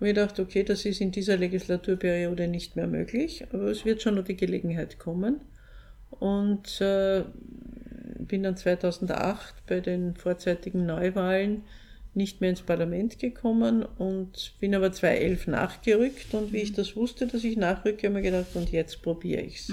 [0.00, 4.02] Und ich dachte, okay, das ist in dieser Legislaturperiode nicht mehr möglich, aber es wird
[4.02, 5.40] schon noch die Gelegenheit kommen.
[6.10, 7.24] Und äh,
[8.18, 11.62] bin dann 2008 bei den vorzeitigen Neuwahlen
[12.14, 16.32] nicht mehr ins Parlament gekommen und bin aber 2011 nachgerückt.
[16.32, 19.42] Und wie ich das wusste, dass ich nachrücke, habe ich mir gedacht, und jetzt probiere
[19.42, 19.68] ich's.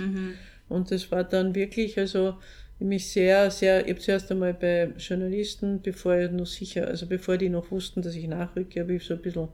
[0.70, 2.36] Und das war dann wirklich, also
[2.80, 7.38] mich sehr, sehr, ich habe zuerst einmal bei Journalisten, bevor ich noch sicher, also bevor
[7.38, 9.48] die noch wussten, dass ich nachrücke, habe ich so ein bisschen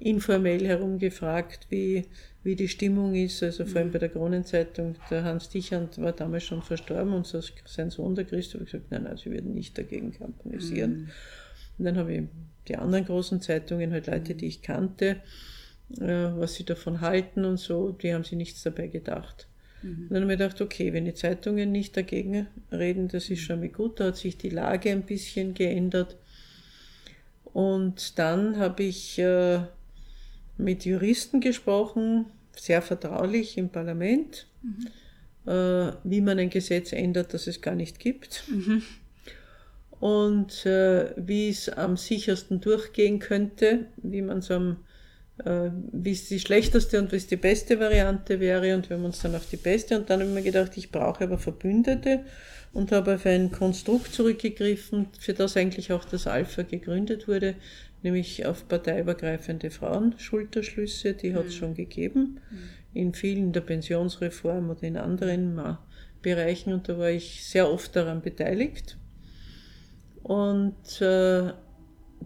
[0.00, 2.06] informell herumgefragt, wie,
[2.42, 6.44] wie die Stimmung ist, also vor allem bei der Kronenzeitung, der Hans Dichand war damals
[6.44, 10.12] schon verstorben und sein Sohn, der Christoph, hat gesagt, nein, nein, sie würden nicht dagegen
[10.12, 11.10] kampanisieren.
[11.78, 12.22] Und dann habe ich
[12.68, 15.20] die anderen großen Zeitungen, halt Leute, die ich kannte,
[15.98, 19.46] äh, was sie davon halten und so, die haben sich nichts dabei gedacht.
[19.82, 23.60] Und dann habe ich gedacht, okay, wenn die Zeitungen nicht dagegen reden, das ist schon
[23.60, 26.16] mal gut, da hat sich die Lage ein bisschen geändert.
[27.52, 29.60] Und dann habe ich äh,
[30.62, 34.46] mit Juristen gesprochen, sehr vertraulich im Parlament,
[35.46, 38.44] äh, wie man ein Gesetz ändert, das es gar nicht gibt.
[40.00, 44.78] Und äh, wie es am sichersten durchgehen könnte, wie man es am
[45.44, 49.04] äh, wie es die schlechteste und wie es die beste Variante wäre und wir haben
[49.04, 49.98] uns dann auf die beste.
[49.98, 52.24] Und dann habe ich mir gedacht, ich brauche aber Verbündete
[52.72, 57.54] und habe auf ein Konstrukt zurückgegriffen, für das eigentlich auch das Alpha gegründet wurde,
[58.02, 62.40] nämlich auf parteiübergreifende Frauenschulterschlüsse, die hat es schon gegeben,
[62.92, 65.86] in vielen der Pensionsreform oder in anderen Ma-
[66.22, 68.98] Bereichen und da war ich sehr oft daran beteiligt.
[70.22, 71.52] Und äh,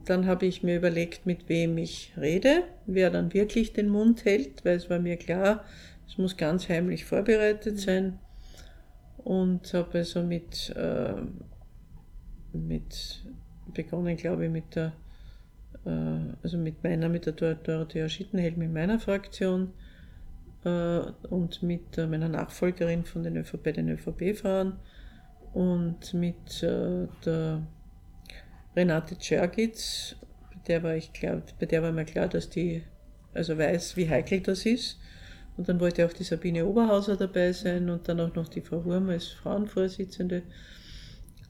[0.05, 4.65] dann habe ich mir überlegt, mit wem ich rede, wer dann wirklich den Mund hält,
[4.65, 5.65] weil es war mir klar,
[6.09, 8.19] es muss ganz heimlich vorbereitet sein.
[9.19, 11.15] Und habe also mit, äh,
[12.53, 13.25] mit
[13.73, 15.04] begonnen, glaube ich, mit der, äh,
[16.43, 19.73] also mit meiner, mit der Dor- Dorothea Schittenhelm in meiner Fraktion
[20.65, 24.75] äh, und mit äh, meiner Nachfolgerin von den ÖVP, den ÖVP-Frauen
[25.53, 27.63] und mit äh, der
[28.75, 30.17] Renate Czergitz,
[30.51, 32.83] bei der war ich klar, bei der war mir klar, dass die
[33.35, 34.99] also weiß, wie heikel das ist.
[35.57, 38.85] Und dann wollte auch die Sabine Oberhauser dabei sein und dann auch noch die Frau
[38.85, 40.43] Wurm als Frauenvorsitzende.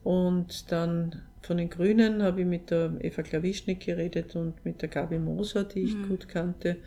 [0.03, 4.89] Und dann von den Grünen habe ich mit der Eva Klawischnik geredet und mit der
[4.89, 6.77] Gabi Moser, die ich gut kannte.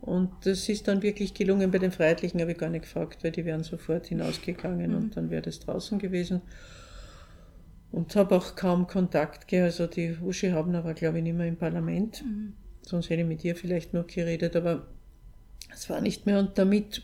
[0.00, 1.70] Und das ist dann wirklich gelungen.
[1.70, 5.30] Bei den Freiheitlichen habe ich gar nicht gefragt, weil die wären sofort hinausgegangen und dann
[5.30, 6.40] wäre das draußen gewesen.
[7.92, 9.66] Und habe auch kaum Kontakt gehabt.
[9.66, 12.24] Also die Uschi Habner war, glaube ich, nicht mehr im Parlament.
[12.82, 14.86] Sonst hätte ich mit ihr vielleicht noch geredet, aber
[15.72, 16.38] es war nicht mehr.
[16.38, 17.02] Und damit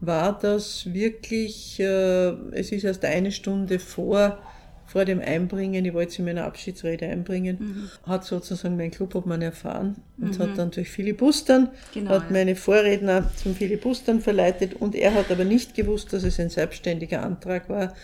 [0.00, 4.38] war das wirklich, äh, es ist erst eine Stunde vor,
[4.86, 8.08] vor dem Einbringen, ich wollte es in meiner Abschiedsrede einbringen, Mhm.
[8.10, 12.32] hat sozusagen mein Clubobmann erfahren und hat dann durch Filibustern, Genau, hat ja.
[12.32, 17.22] meine Vorredner zum Filibustern verleitet und er hat aber nicht gewusst, dass es ein selbstständiger
[17.22, 17.94] Antrag war.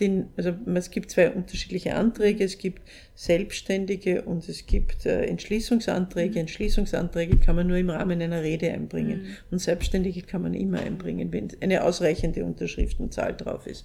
[0.00, 2.80] Den, also es gibt zwei unterschiedliche Anträge, es gibt
[3.14, 6.40] Selbstständige und es gibt äh, Entschließungsanträge.
[6.40, 11.32] Entschließungsanträge kann man nur im Rahmen einer Rede einbringen und Selbstständige kann man immer einbringen,
[11.32, 13.84] wenn eine ausreichende Unterschriftenzahl drauf ist.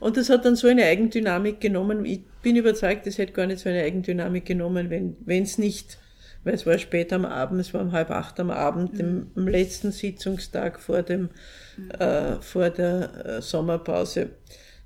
[0.00, 2.04] Und das hat dann so eine Eigendynamik genommen.
[2.04, 5.98] Ich bin überzeugt, es hätte gar nicht so eine Eigendynamik genommen, wenn es nicht,
[6.44, 9.48] weil es war spät am Abend, es war um halb acht am Abend, dem, am
[9.48, 11.30] letzten Sitzungstag vor, dem,
[11.98, 14.30] äh, vor der äh, Sommerpause.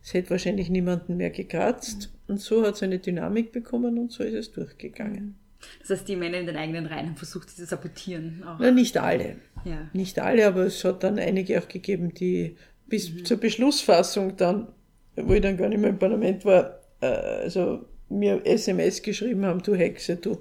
[0.03, 2.11] Es hätte wahrscheinlich niemanden mehr gekratzt.
[2.29, 5.35] Und so hat es eine Dynamik bekommen und so ist es durchgegangen.
[5.81, 8.43] Das heißt, die Männer in den eigenen Reihen haben versucht, sie zu sabotieren.
[8.47, 8.59] Auch.
[8.59, 9.37] Na, nicht alle.
[9.65, 9.91] Ja.
[9.93, 12.57] Nicht alle, aber es hat dann einige auch gegeben, die
[12.87, 14.69] bis zur Beschlussfassung dann,
[15.27, 19.63] wo ich dann gar nicht mehr im Parlament war, äh, also mir SMS geschrieben haben,
[19.63, 20.41] du Hexe, du.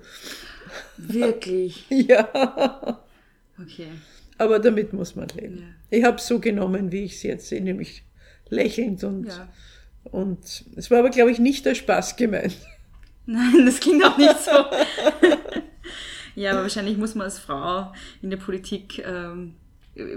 [0.98, 1.86] Wirklich.
[1.90, 3.00] Ja,
[3.62, 3.88] Okay.
[4.38, 5.58] aber damit muss man leben.
[5.92, 5.98] Ja.
[5.98, 8.04] Ich habe es so genommen, wie ich es jetzt sehe, nämlich
[8.50, 9.50] lächelnd und, Ja.
[10.06, 12.56] und es war aber, glaube ich, nicht der Spaß gemeint.
[13.26, 14.52] Nein, das klingt auch nicht so.
[16.36, 19.56] ja, aber wahrscheinlich muss man als Frau in der Politik, ähm,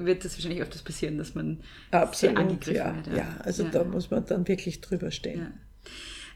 [0.05, 1.61] wird das wahrscheinlich öfters passieren, dass man
[1.91, 3.17] sehr Absolut, angegriffen ja, wird.
[3.17, 3.37] ja.
[3.41, 3.71] Also Ja.
[3.71, 5.53] da muss man dann wirklich drüber stehen.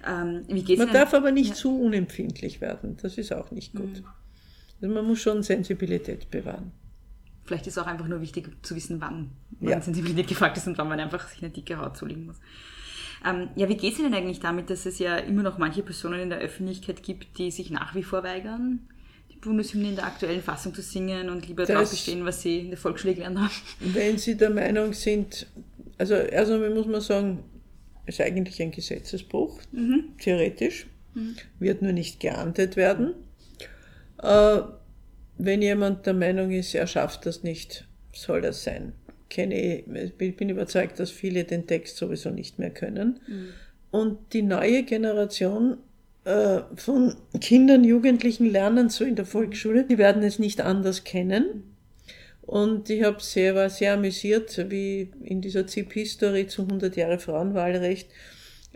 [0.05, 0.19] Ja.
[0.21, 0.45] Ähm,
[0.79, 4.01] Man darf aber nicht zu unempfindlich werden, das ist auch nicht gut.
[4.03, 4.07] Mhm.
[4.83, 6.73] Also man muss schon Sensibilität bewahren.
[7.45, 9.31] Vielleicht ist auch einfach nur wichtig zu wissen, wann
[9.61, 9.81] man Ja.
[9.81, 12.37] Sensibilität gefragt ist und wann man einfach sich eine dicke Haut zulegen muss.
[13.25, 16.21] Ähm, ja, wie geht es Ihnen eigentlich damit, dass es ja immer noch manche Personen
[16.21, 18.81] in der Öffentlichkeit gibt, die sich nach wie vor weigern,
[19.41, 22.69] Bundeshymne in der aktuellen Fassung zu singen und lieber Das- drauf bestehen, was sie in
[22.71, 23.51] der Volksschule gelernt haben?
[23.81, 25.47] Wenn Sie der Meinung sind,
[25.99, 27.45] also erst einmal muss man sagen,
[28.07, 29.61] es ist eigentlich ein Gesetzesbruch,
[30.19, 30.87] theoretisch,
[31.59, 33.15] wird nur nicht geahndet werden.
[34.23, 34.59] Äh,
[35.39, 38.93] wenn jemand der Meinung ist, er schafft das nicht, soll das sein.
[39.29, 39.85] Kenne ich,
[40.21, 43.21] ich bin überzeugt, dass viele den Text sowieso nicht mehr können.
[43.91, 45.79] Und die neue Generation
[46.27, 51.77] äh, von Kindern, Jugendlichen lernen so in der Volksschule, die werden es nicht anders kennen.
[52.43, 58.09] Und ich habe sehr, war sehr amüsiert, wie in dieser ZIP-History zu 100 Jahre Frauenwahlrecht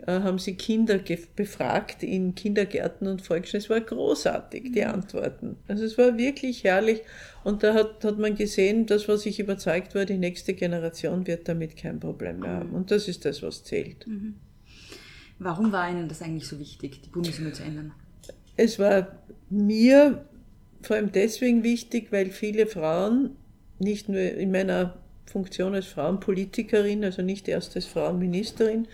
[0.07, 0.99] äh, haben sie Kinder
[1.35, 3.63] befragt in Kindergärten und Volksschulen.
[3.63, 5.57] Es war großartig, die Antworten.
[5.67, 7.01] Also es war wirklich herrlich.
[7.43, 11.47] Und da hat, hat man gesehen, dass was ich überzeugt war, die nächste Generation wird
[11.47, 12.71] damit kein Problem mehr haben.
[12.71, 14.05] Und das ist das, was zählt.
[15.43, 17.93] Warum war Ihnen das eigentlich so wichtig, die Bundeshymne zu ändern?
[18.57, 19.07] Es war
[19.49, 20.23] mir
[20.83, 23.31] vor allem deswegen wichtig, weil viele Frauen,
[23.79, 28.87] nicht nur in meiner Funktion als Frauenpolitikerin, also nicht erst als Frauenministerin,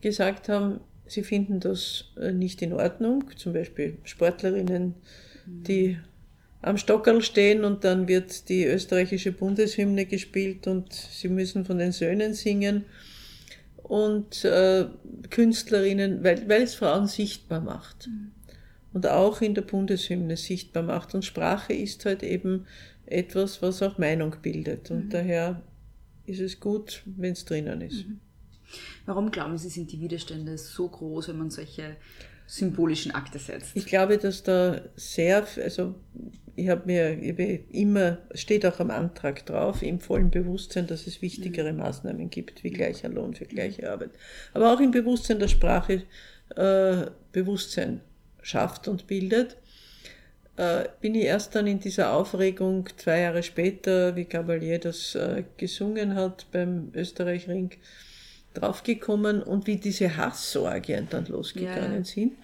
[0.00, 3.30] gesagt haben, sie finden das äh, nicht in Ordnung.
[3.36, 4.96] Zum Beispiel Sportlerinnen,
[5.46, 5.98] die
[6.62, 11.92] am Stockerl stehen und dann wird die österreichische Bundeshymne gespielt und sie müssen von den
[11.92, 12.86] Söhnen singen.
[13.86, 14.86] Und äh,
[15.30, 18.08] Künstlerinnen, weil, weil es Frauen sichtbar macht
[18.92, 21.14] und auch in der Bundeshymne sichtbar macht.
[21.14, 22.66] Und Sprache ist halt eben
[23.04, 24.90] etwas, was auch Meinung bildet.
[24.90, 25.62] Und daher
[26.24, 28.06] ist es gut, wenn es drinnen ist.
[29.04, 31.96] Warum glauben Sie, sind die Widerstände so groß, wenn man solche
[32.46, 33.72] symbolischen Akte setzt?
[33.74, 35.94] Ich glaube, dass da sehr, also
[36.54, 41.06] ich habe mir ich habe immer, steht auch am Antrag drauf, im vollen Bewusstsein, dass
[41.06, 44.10] es wichtigere Maßnahmen gibt, wie gleicher Lohn für gleiche Arbeit.
[44.54, 46.04] Aber auch im Bewusstsein der Sprache
[46.54, 48.00] äh, Bewusstsein
[48.42, 49.56] schafft und bildet.
[50.56, 55.44] Äh, bin ich erst dann in dieser Aufregung zwei Jahre später, wie Gabalier das äh,
[55.58, 57.72] gesungen hat beim Österreich-Ring,
[58.56, 62.34] draufgekommen und wie diese Hassorgien dann losgegangen Ja, sind,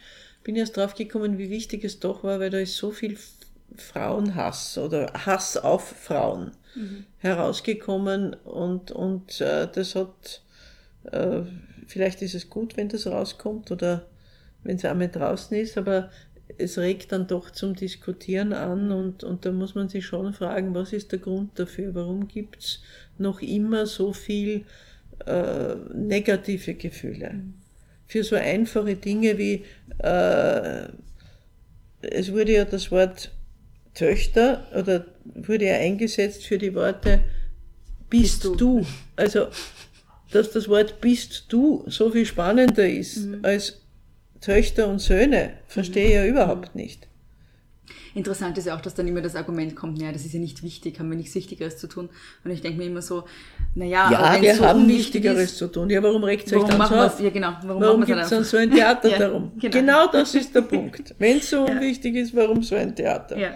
[0.44, 3.16] bin erst draufgekommen, wie wichtig es doch war, weil da ist so viel
[3.76, 6.52] Frauenhass oder Hass auf Frauen
[7.18, 10.42] herausgekommen und, und äh, das hat,
[11.10, 11.42] äh,
[11.86, 14.06] vielleicht ist es gut, wenn das rauskommt oder
[14.62, 16.10] wenn es einmal draußen ist, aber
[16.58, 20.74] es regt dann doch zum Diskutieren an und, und da muss man sich schon fragen,
[20.74, 21.94] was ist der Grund dafür?
[21.94, 22.80] Warum gibt's
[23.18, 24.64] noch immer so viel
[25.26, 27.34] äh, negative Gefühle?
[28.06, 29.64] Für so einfache Dinge wie,
[29.98, 30.88] äh,
[32.02, 33.30] es wurde ja das Wort
[33.94, 37.22] Töchter oder wurde ja eingesetzt für die Worte
[38.08, 38.54] bist, Bist du.
[38.56, 38.86] du.
[39.16, 39.48] Also,
[40.30, 43.80] dass das Wort bist du so viel spannender ist als
[44.40, 47.06] Töchter und Söhne, verstehe ich ja überhaupt nicht.
[48.14, 50.62] Interessant ist ja auch, dass dann immer das Argument kommt, naja, das ist ja nicht
[50.62, 52.10] wichtig, haben wir nichts Wichtigeres zu tun.
[52.44, 53.24] Und ich denke mir immer so,
[53.74, 55.88] naja, ja, wir so haben Wichtigeres ist, zu tun.
[55.88, 57.20] Ja, warum regt es euch dann so auf?
[57.20, 57.52] Ja, genau.
[57.62, 59.52] Warum, Warum gibt es dann so ein Theater Ja, darum?
[59.58, 59.72] genau.
[59.72, 60.06] Genau.
[60.12, 61.14] das ist der Punkt.
[61.18, 63.38] Wenn es so unwichtig ist, warum so ein Theater?
[63.38, 63.54] Ja.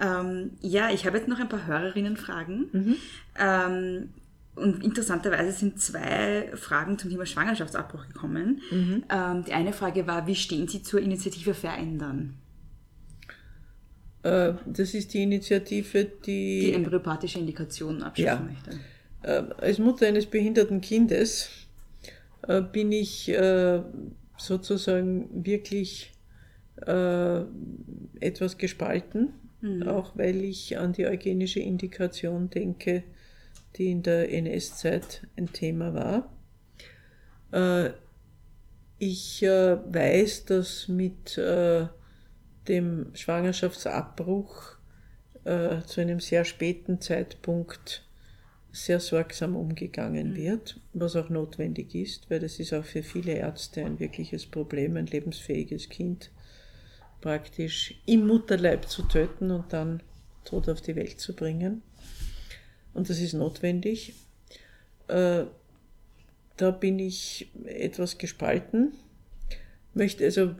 [0.00, 2.68] Ähm, ja, ich habe jetzt noch ein paar Hörerinnenfragen.
[2.72, 2.96] Mhm.
[3.38, 4.08] Ähm,
[4.56, 8.60] und interessanterweise sind zwei Fragen zum Thema Schwangerschaftsabbruch gekommen.
[8.70, 9.04] Mhm.
[9.08, 12.34] Ähm, die eine Frage war, wie stehen Sie zur Initiative Verändern,
[14.66, 18.52] Das ist die Initiative, die die embryopathische Indikationen abschaffen Ja.
[18.52, 18.70] möchte?
[19.22, 21.48] äh, als Mutter eines behinderten Kindes
[22.46, 23.82] äh, bin ich äh,
[24.36, 26.12] sozusagen wirklich
[26.86, 27.40] äh,
[28.20, 29.32] etwas gespalten,
[29.86, 33.02] auch weil ich an die eugenische Indikation denke,
[33.76, 36.32] die in der NS-Zeit ein Thema war.
[37.52, 37.90] Äh,
[39.00, 41.86] ich äh, weiß, dass mit äh,
[42.68, 44.76] dem Schwangerschaftsabbruch
[45.44, 48.04] äh, zu einem sehr späten Zeitpunkt
[48.70, 53.84] sehr sorgsam umgegangen wird, was auch notwendig ist, weil das ist auch für viele Ärzte
[53.84, 56.30] ein wirkliches Problem, ein lebensfähiges Kind
[57.20, 60.02] praktisch im Mutterleib zu töten und dann
[60.44, 61.82] tot auf die Welt zu bringen.
[62.94, 64.14] Und das ist notwendig.
[65.08, 65.44] Äh,
[66.56, 68.92] da bin ich etwas gespalten.
[69.94, 70.54] Möchte also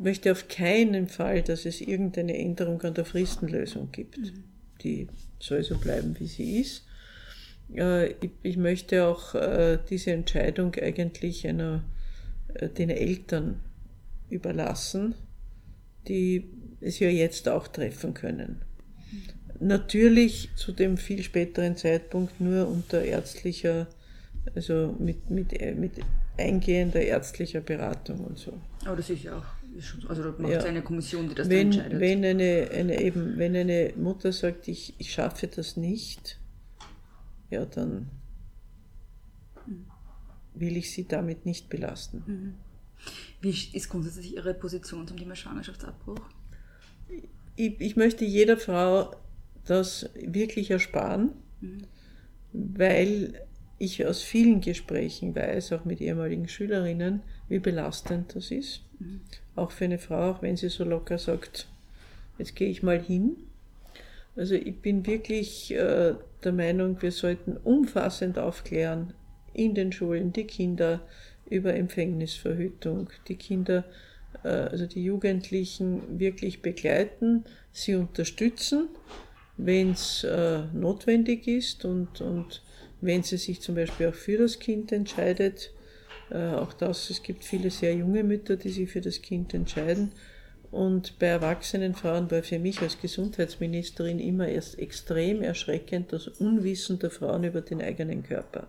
[0.00, 4.18] möchte auf keinen Fall, dass es irgendeine Änderung an der Fristenlösung gibt.
[4.82, 6.84] Die soll so bleiben, wie sie ist.
[7.74, 11.84] Äh, ich, möchte auch äh, diese Entscheidung eigentlich einer,
[12.54, 13.60] äh, den Eltern
[14.28, 15.14] überlassen,
[16.08, 18.62] die es ja jetzt auch treffen können.
[19.60, 23.86] Natürlich zu dem viel späteren Zeitpunkt nur unter ärztlicher,
[24.54, 25.92] also mit, mit, mit
[26.36, 28.52] eingehender ärztlicher Beratung und so.
[28.84, 29.44] Aber das ist ja auch,
[30.08, 30.58] also da macht Ja.
[30.58, 32.00] es eine Kommission, die das wenn, entscheidet.
[32.00, 36.38] wenn, eine, eine, eben, wenn eine Mutter sagt, ich, ich schaffe das nicht,
[37.50, 38.10] ja, dann
[40.54, 42.54] will ich sie damit nicht belasten.
[43.40, 46.20] Wie ist grundsätzlich Ihre Position zum Thema Schwangerschaftsabbruch?
[47.56, 49.14] Ich, ich möchte jeder Frau
[49.64, 51.32] das wirklich ersparen,
[52.52, 53.34] weil
[53.78, 58.80] ich aus vielen Gesprächen weiß, auch mit ehemaligen Schülerinnen, wie belastend das ist.
[59.56, 61.68] Auch für eine Frau, auch wenn sie so locker sagt,
[62.38, 63.36] jetzt gehe ich mal hin.
[64.36, 69.14] Also ich bin wirklich äh, der Meinung, wir sollten umfassend aufklären
[69.52, 71.00] in den Schulen, die Kinder
[71.48, 73.84] über Empfängnisverhütung, die Kinder,
[74.42, 78.88] äh, also die Jugendlichen wirklich begleiten, sie unterstützen,
[79.56, 82.62] wenn es äh, notwendig ist und, und
[83.00, 85.70] wenn sie sich zum Beispiel auch für das Kind entscheidet.
[86.30, 90.12] Äh, auch das, es gibt viele sehr junge Mütter, die sich für das Kind entscheiden.
[90.70, 96.98] Und bei erwachsenen Frauen war für mich als Gesundheitsministerin immer erst extrem erschreckend das Unwissen
[96.98, 98.66] der Frauen über den eigenen Körper.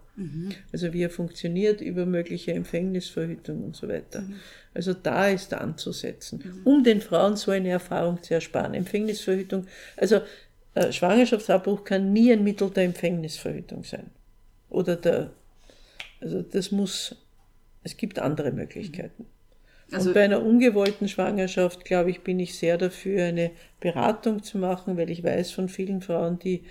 [0.72, 4.22] Also wie er funktioniert, über mögliche Empfängnisverhütung und so weiter.
[4.76, 8.76] Also da ist anzusetzen, um den Frauen so eine Erfahrung zu ersparen.
[8.76, 9.66] Empfängnisverhütung,
[9.98, 10.22] also
[10.76, 14.12] äh, Schwangerschaftsabbruch kann nie ein Mittel der Empfängnisverhütung sein.
[14.70, 15.32] Oder der,
[16.22, 17.16] also das muss,
[17.86, 19.28] es gibt andere Möglichkeiten.
[19.92, 24.58] Also- und bei einer ungewollten Schwangerschaft, glaube ich, bin ich sehr dafür, eine Beratung zu
[24.58, 26.64] machen, weil ich weiß von vielen Frauen, die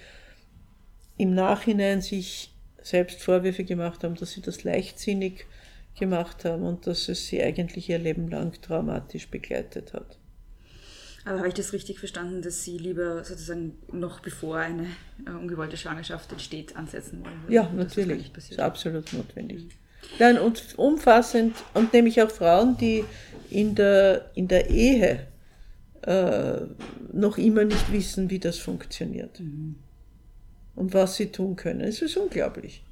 [1.16, 2.52] im Nachhinein sich
[2.82, 5.46] selbst Vorwürfe gemacht haben, dass sie das leichtsinnig
[5.96, 10.18] gemacht haben und dass es sie eigentlich ihr Leben lang traumatisch begleitet hat.
[11.24, 14.88] Aber habe ich das richtig verstanden, dass Sie lieber sozusagen noch bevor eine
[15.26, 17.40] äh, ungewollte Schwangerschaft entsteht, ansetzen wollen?
[17.48, 18.30] Ja, natürlich.
[18.32, 19.68] Das ist absolut notwendig.
[20.18, 23.04] Dann und umfassend, und nämlich auch Frauen, die
[23.50, 25.26] in der, in der Ehe
[26.02, 26.60] äh,
[27.12, 29.40] noch immer nicht wissen, wie das funktioniert.
[30.74, 31.80] Und was sie tun können.
[31.80, 32.84] Es ist unglaublich.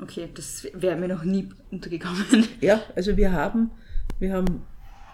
[0.00, 2.48] Okay, das wäre mir noch nie untergekommen.
[2.60, 3.70] Ja, also wir haben,
[4.18, 4.62] wir haben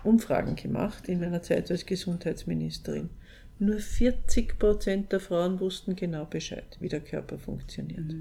[0.05, 3.11] Umfragen gemacht in meiner Zeit als Gesundheitsministerin.
[3.59, 8.13] Nur 40 Prozent der Frauen wussten genau Bescheid, wie der Körper funktioniert.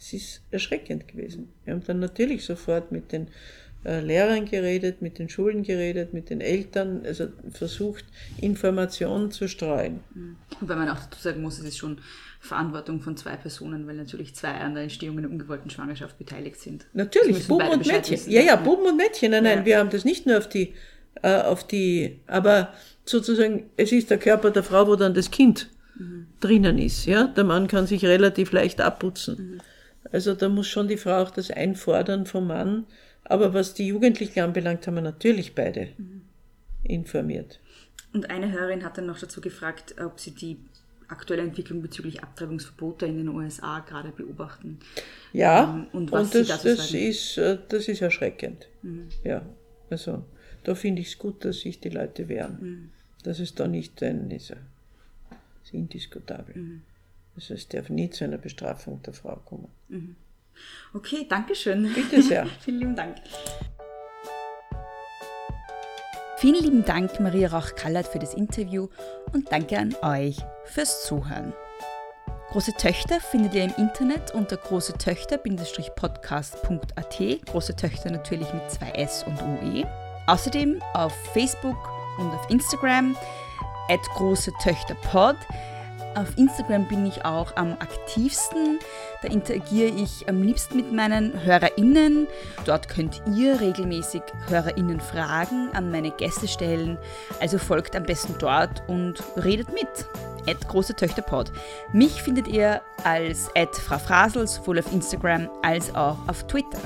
[0.00, 1.52] Es ist erschreckend gewesen.
[1.64, 3.28] Wir haben dann natürlich sofort mit den
[3.84, 8.04] äh, Lehrern geredet, mit den Schulen geredet, mit den Eltern, also versucht,
[8.40, 10.00] Informationen zu streuen.
[10.60, 11.98] Wobei man auch dazu sagen muss, es ist schon
[12.40, 16.86] Verantwortung von zwei Personen, weil natürlich zwei an der Entstehung einer ungewollten Schwangerschaft beteiligt sind.
[16.94, 18.12] Natürlich, Buben und Mädchen.
[18.14, 18.30] wissen.
[18.32, 19.30] Ja, ja, Buben und Mädchen.
[19.32, 19.64] Nein, nein, Ja.
[19.66, 20.72] wir haben das nicht nur auf die,
[21.22, 22.72] äh, auf die, aber
[23.04, 25.68] sozusagen, es ist der Körper der Frau, wo dann das Kind
[26.40, 27.04] drinnen ist.
[27.04, 29.60] Ja, der Mann kann sich relativ leicht abputzen.
[30.12, 32.86] Also da muss schon die Frau auch das einfordern vom Mann.
[33.24, 35.88] Aber was die Jugendlichen anbelangt, haben wir natürlich beide
[36.82, 37.60] informiert.
[38.12, 40.56] Und eine Hörerin hat dann noch dazu gefragt, ob sie die
[41.08, 44.78] aktuelle Entwicklung bezüglich Abtreibungsverbote in den USA gerade beobachten.
[45.32, 47.02] Ja, Ähm, und und, was Sie das, dazu das, sagen.
[47.02, 47.10] Mhm.
[47.10, 48.68] ist, äh, das ist erschreckend.
[49.24, 49.42] Ja,
[49.90, 50.24] also
[50.64, 52.58] da finde ich es gut, dass sich die Leute wehren.
[52.60, 52.90] Mhm.
[53.22, 54.50] Dass es da nicht ein ist,
[55.64, 56.56] ist indiskutabel.
[56.56, 56.82] Mhm.
[57.40, 59.68] Also es darf nie zu einer Bestrafung der Frau kommen.
[60.92, 61.90] Okay, danke schön.
[61.94, 62.46] Bitte sehr.
[62.60, 63.16] Vielen lieben Dank.
[66.36, 68.88] Vielen lieben Dank, Maria Rauch-Kallert, für das Interview
[69.32, 71.54] und danke an euch fürs Zuhören.
[72.50, 77.46] Große Töchter findet ihr im Internet unter großetöchter-podcast.at.
[77.46, 79.86] Große Töchter natürlich mit zwei S und UE.
[80.26, 81.78] Außerdem auf Facebook
[82.18, 83.16] und auf Instagram
[83.88, 85.36] at große Töchter Pod.
[86.16, 88.80] Auf Instagram bin ich auch am aktivsten.
[89.22, 92.26] Da interagiere ich am liebsten mit meinen HörerInnen.
[92.64, 96.98] Dort könnt ihr regelmäßig HörerInnen-Fragen an meine Gäste stellen.
[97.40, 100.06] Also folgt am besten dort und redet mit.
[100.46, 101.52] At große Töchter Pod.
[101.92, 106.78] Mich findet ihr als at Frau Frasel sowohl auf Instagram als auch auf Twitter.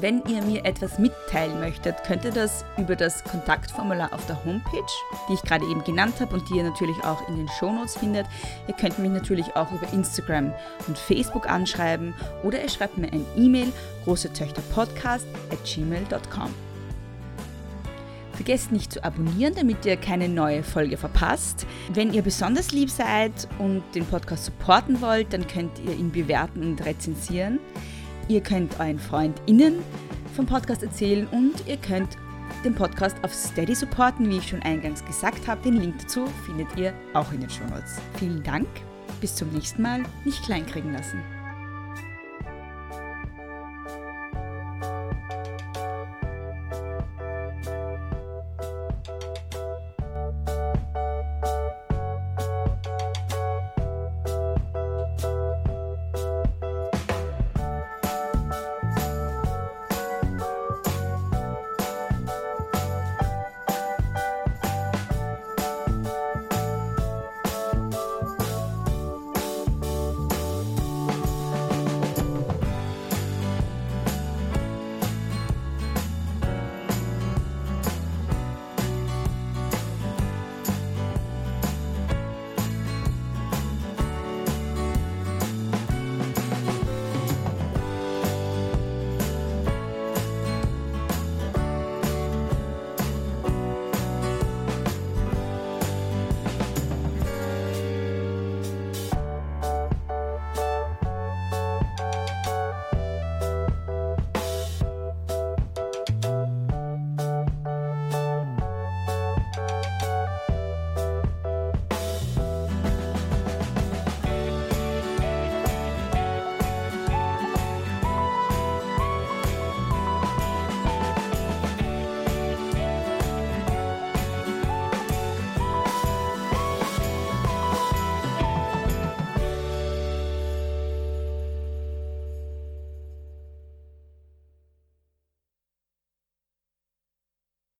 [0.00, 4.86] Wenn ihr mir etwas mitteilen möchtet, könnt ihr das über das Kontaktformular auf der Homepage,
[5.28, 8.26] die ich gerade eben genannt habe und die ihr natürlich auch in den Shownotes findet.
[8.66, 10.54] Ihr könnt mich natürlich auch über Instagram
[10.86, 13.72] und Facebook anschreiben oder ihr schreibt mir ein E-Mail
[14.04, 16.69] großetöchterpodcast at gmail.com.
[18.40, 21.66] Vergesst nicht zu abonnieren, damit ihr keine neue Folge verpasst.
[21.92, 26.62] Wenn ihr besonders lieb seid und den Podcast supporten wollt, dann könnt ihr ihn bewerten
[26.62, 27.58] und rezensieren.
[28.28, 29.80] Ihr könnt euren FreundInnen
[30.34, 32.16] vom Podcast erzählen und ihr könnt
[32.64, 35.60] den Podcast auf Steady supporten, wie ich schon eingangs gesagt habe.
[35.60, 38.00] Den Link dazu findet ihr auch in den Shownotes.
[38.18, 38.68] Vielen Dank,
[39.20, 41.20] bis zum nächsten Mal, nicht kleinkriegen lassen.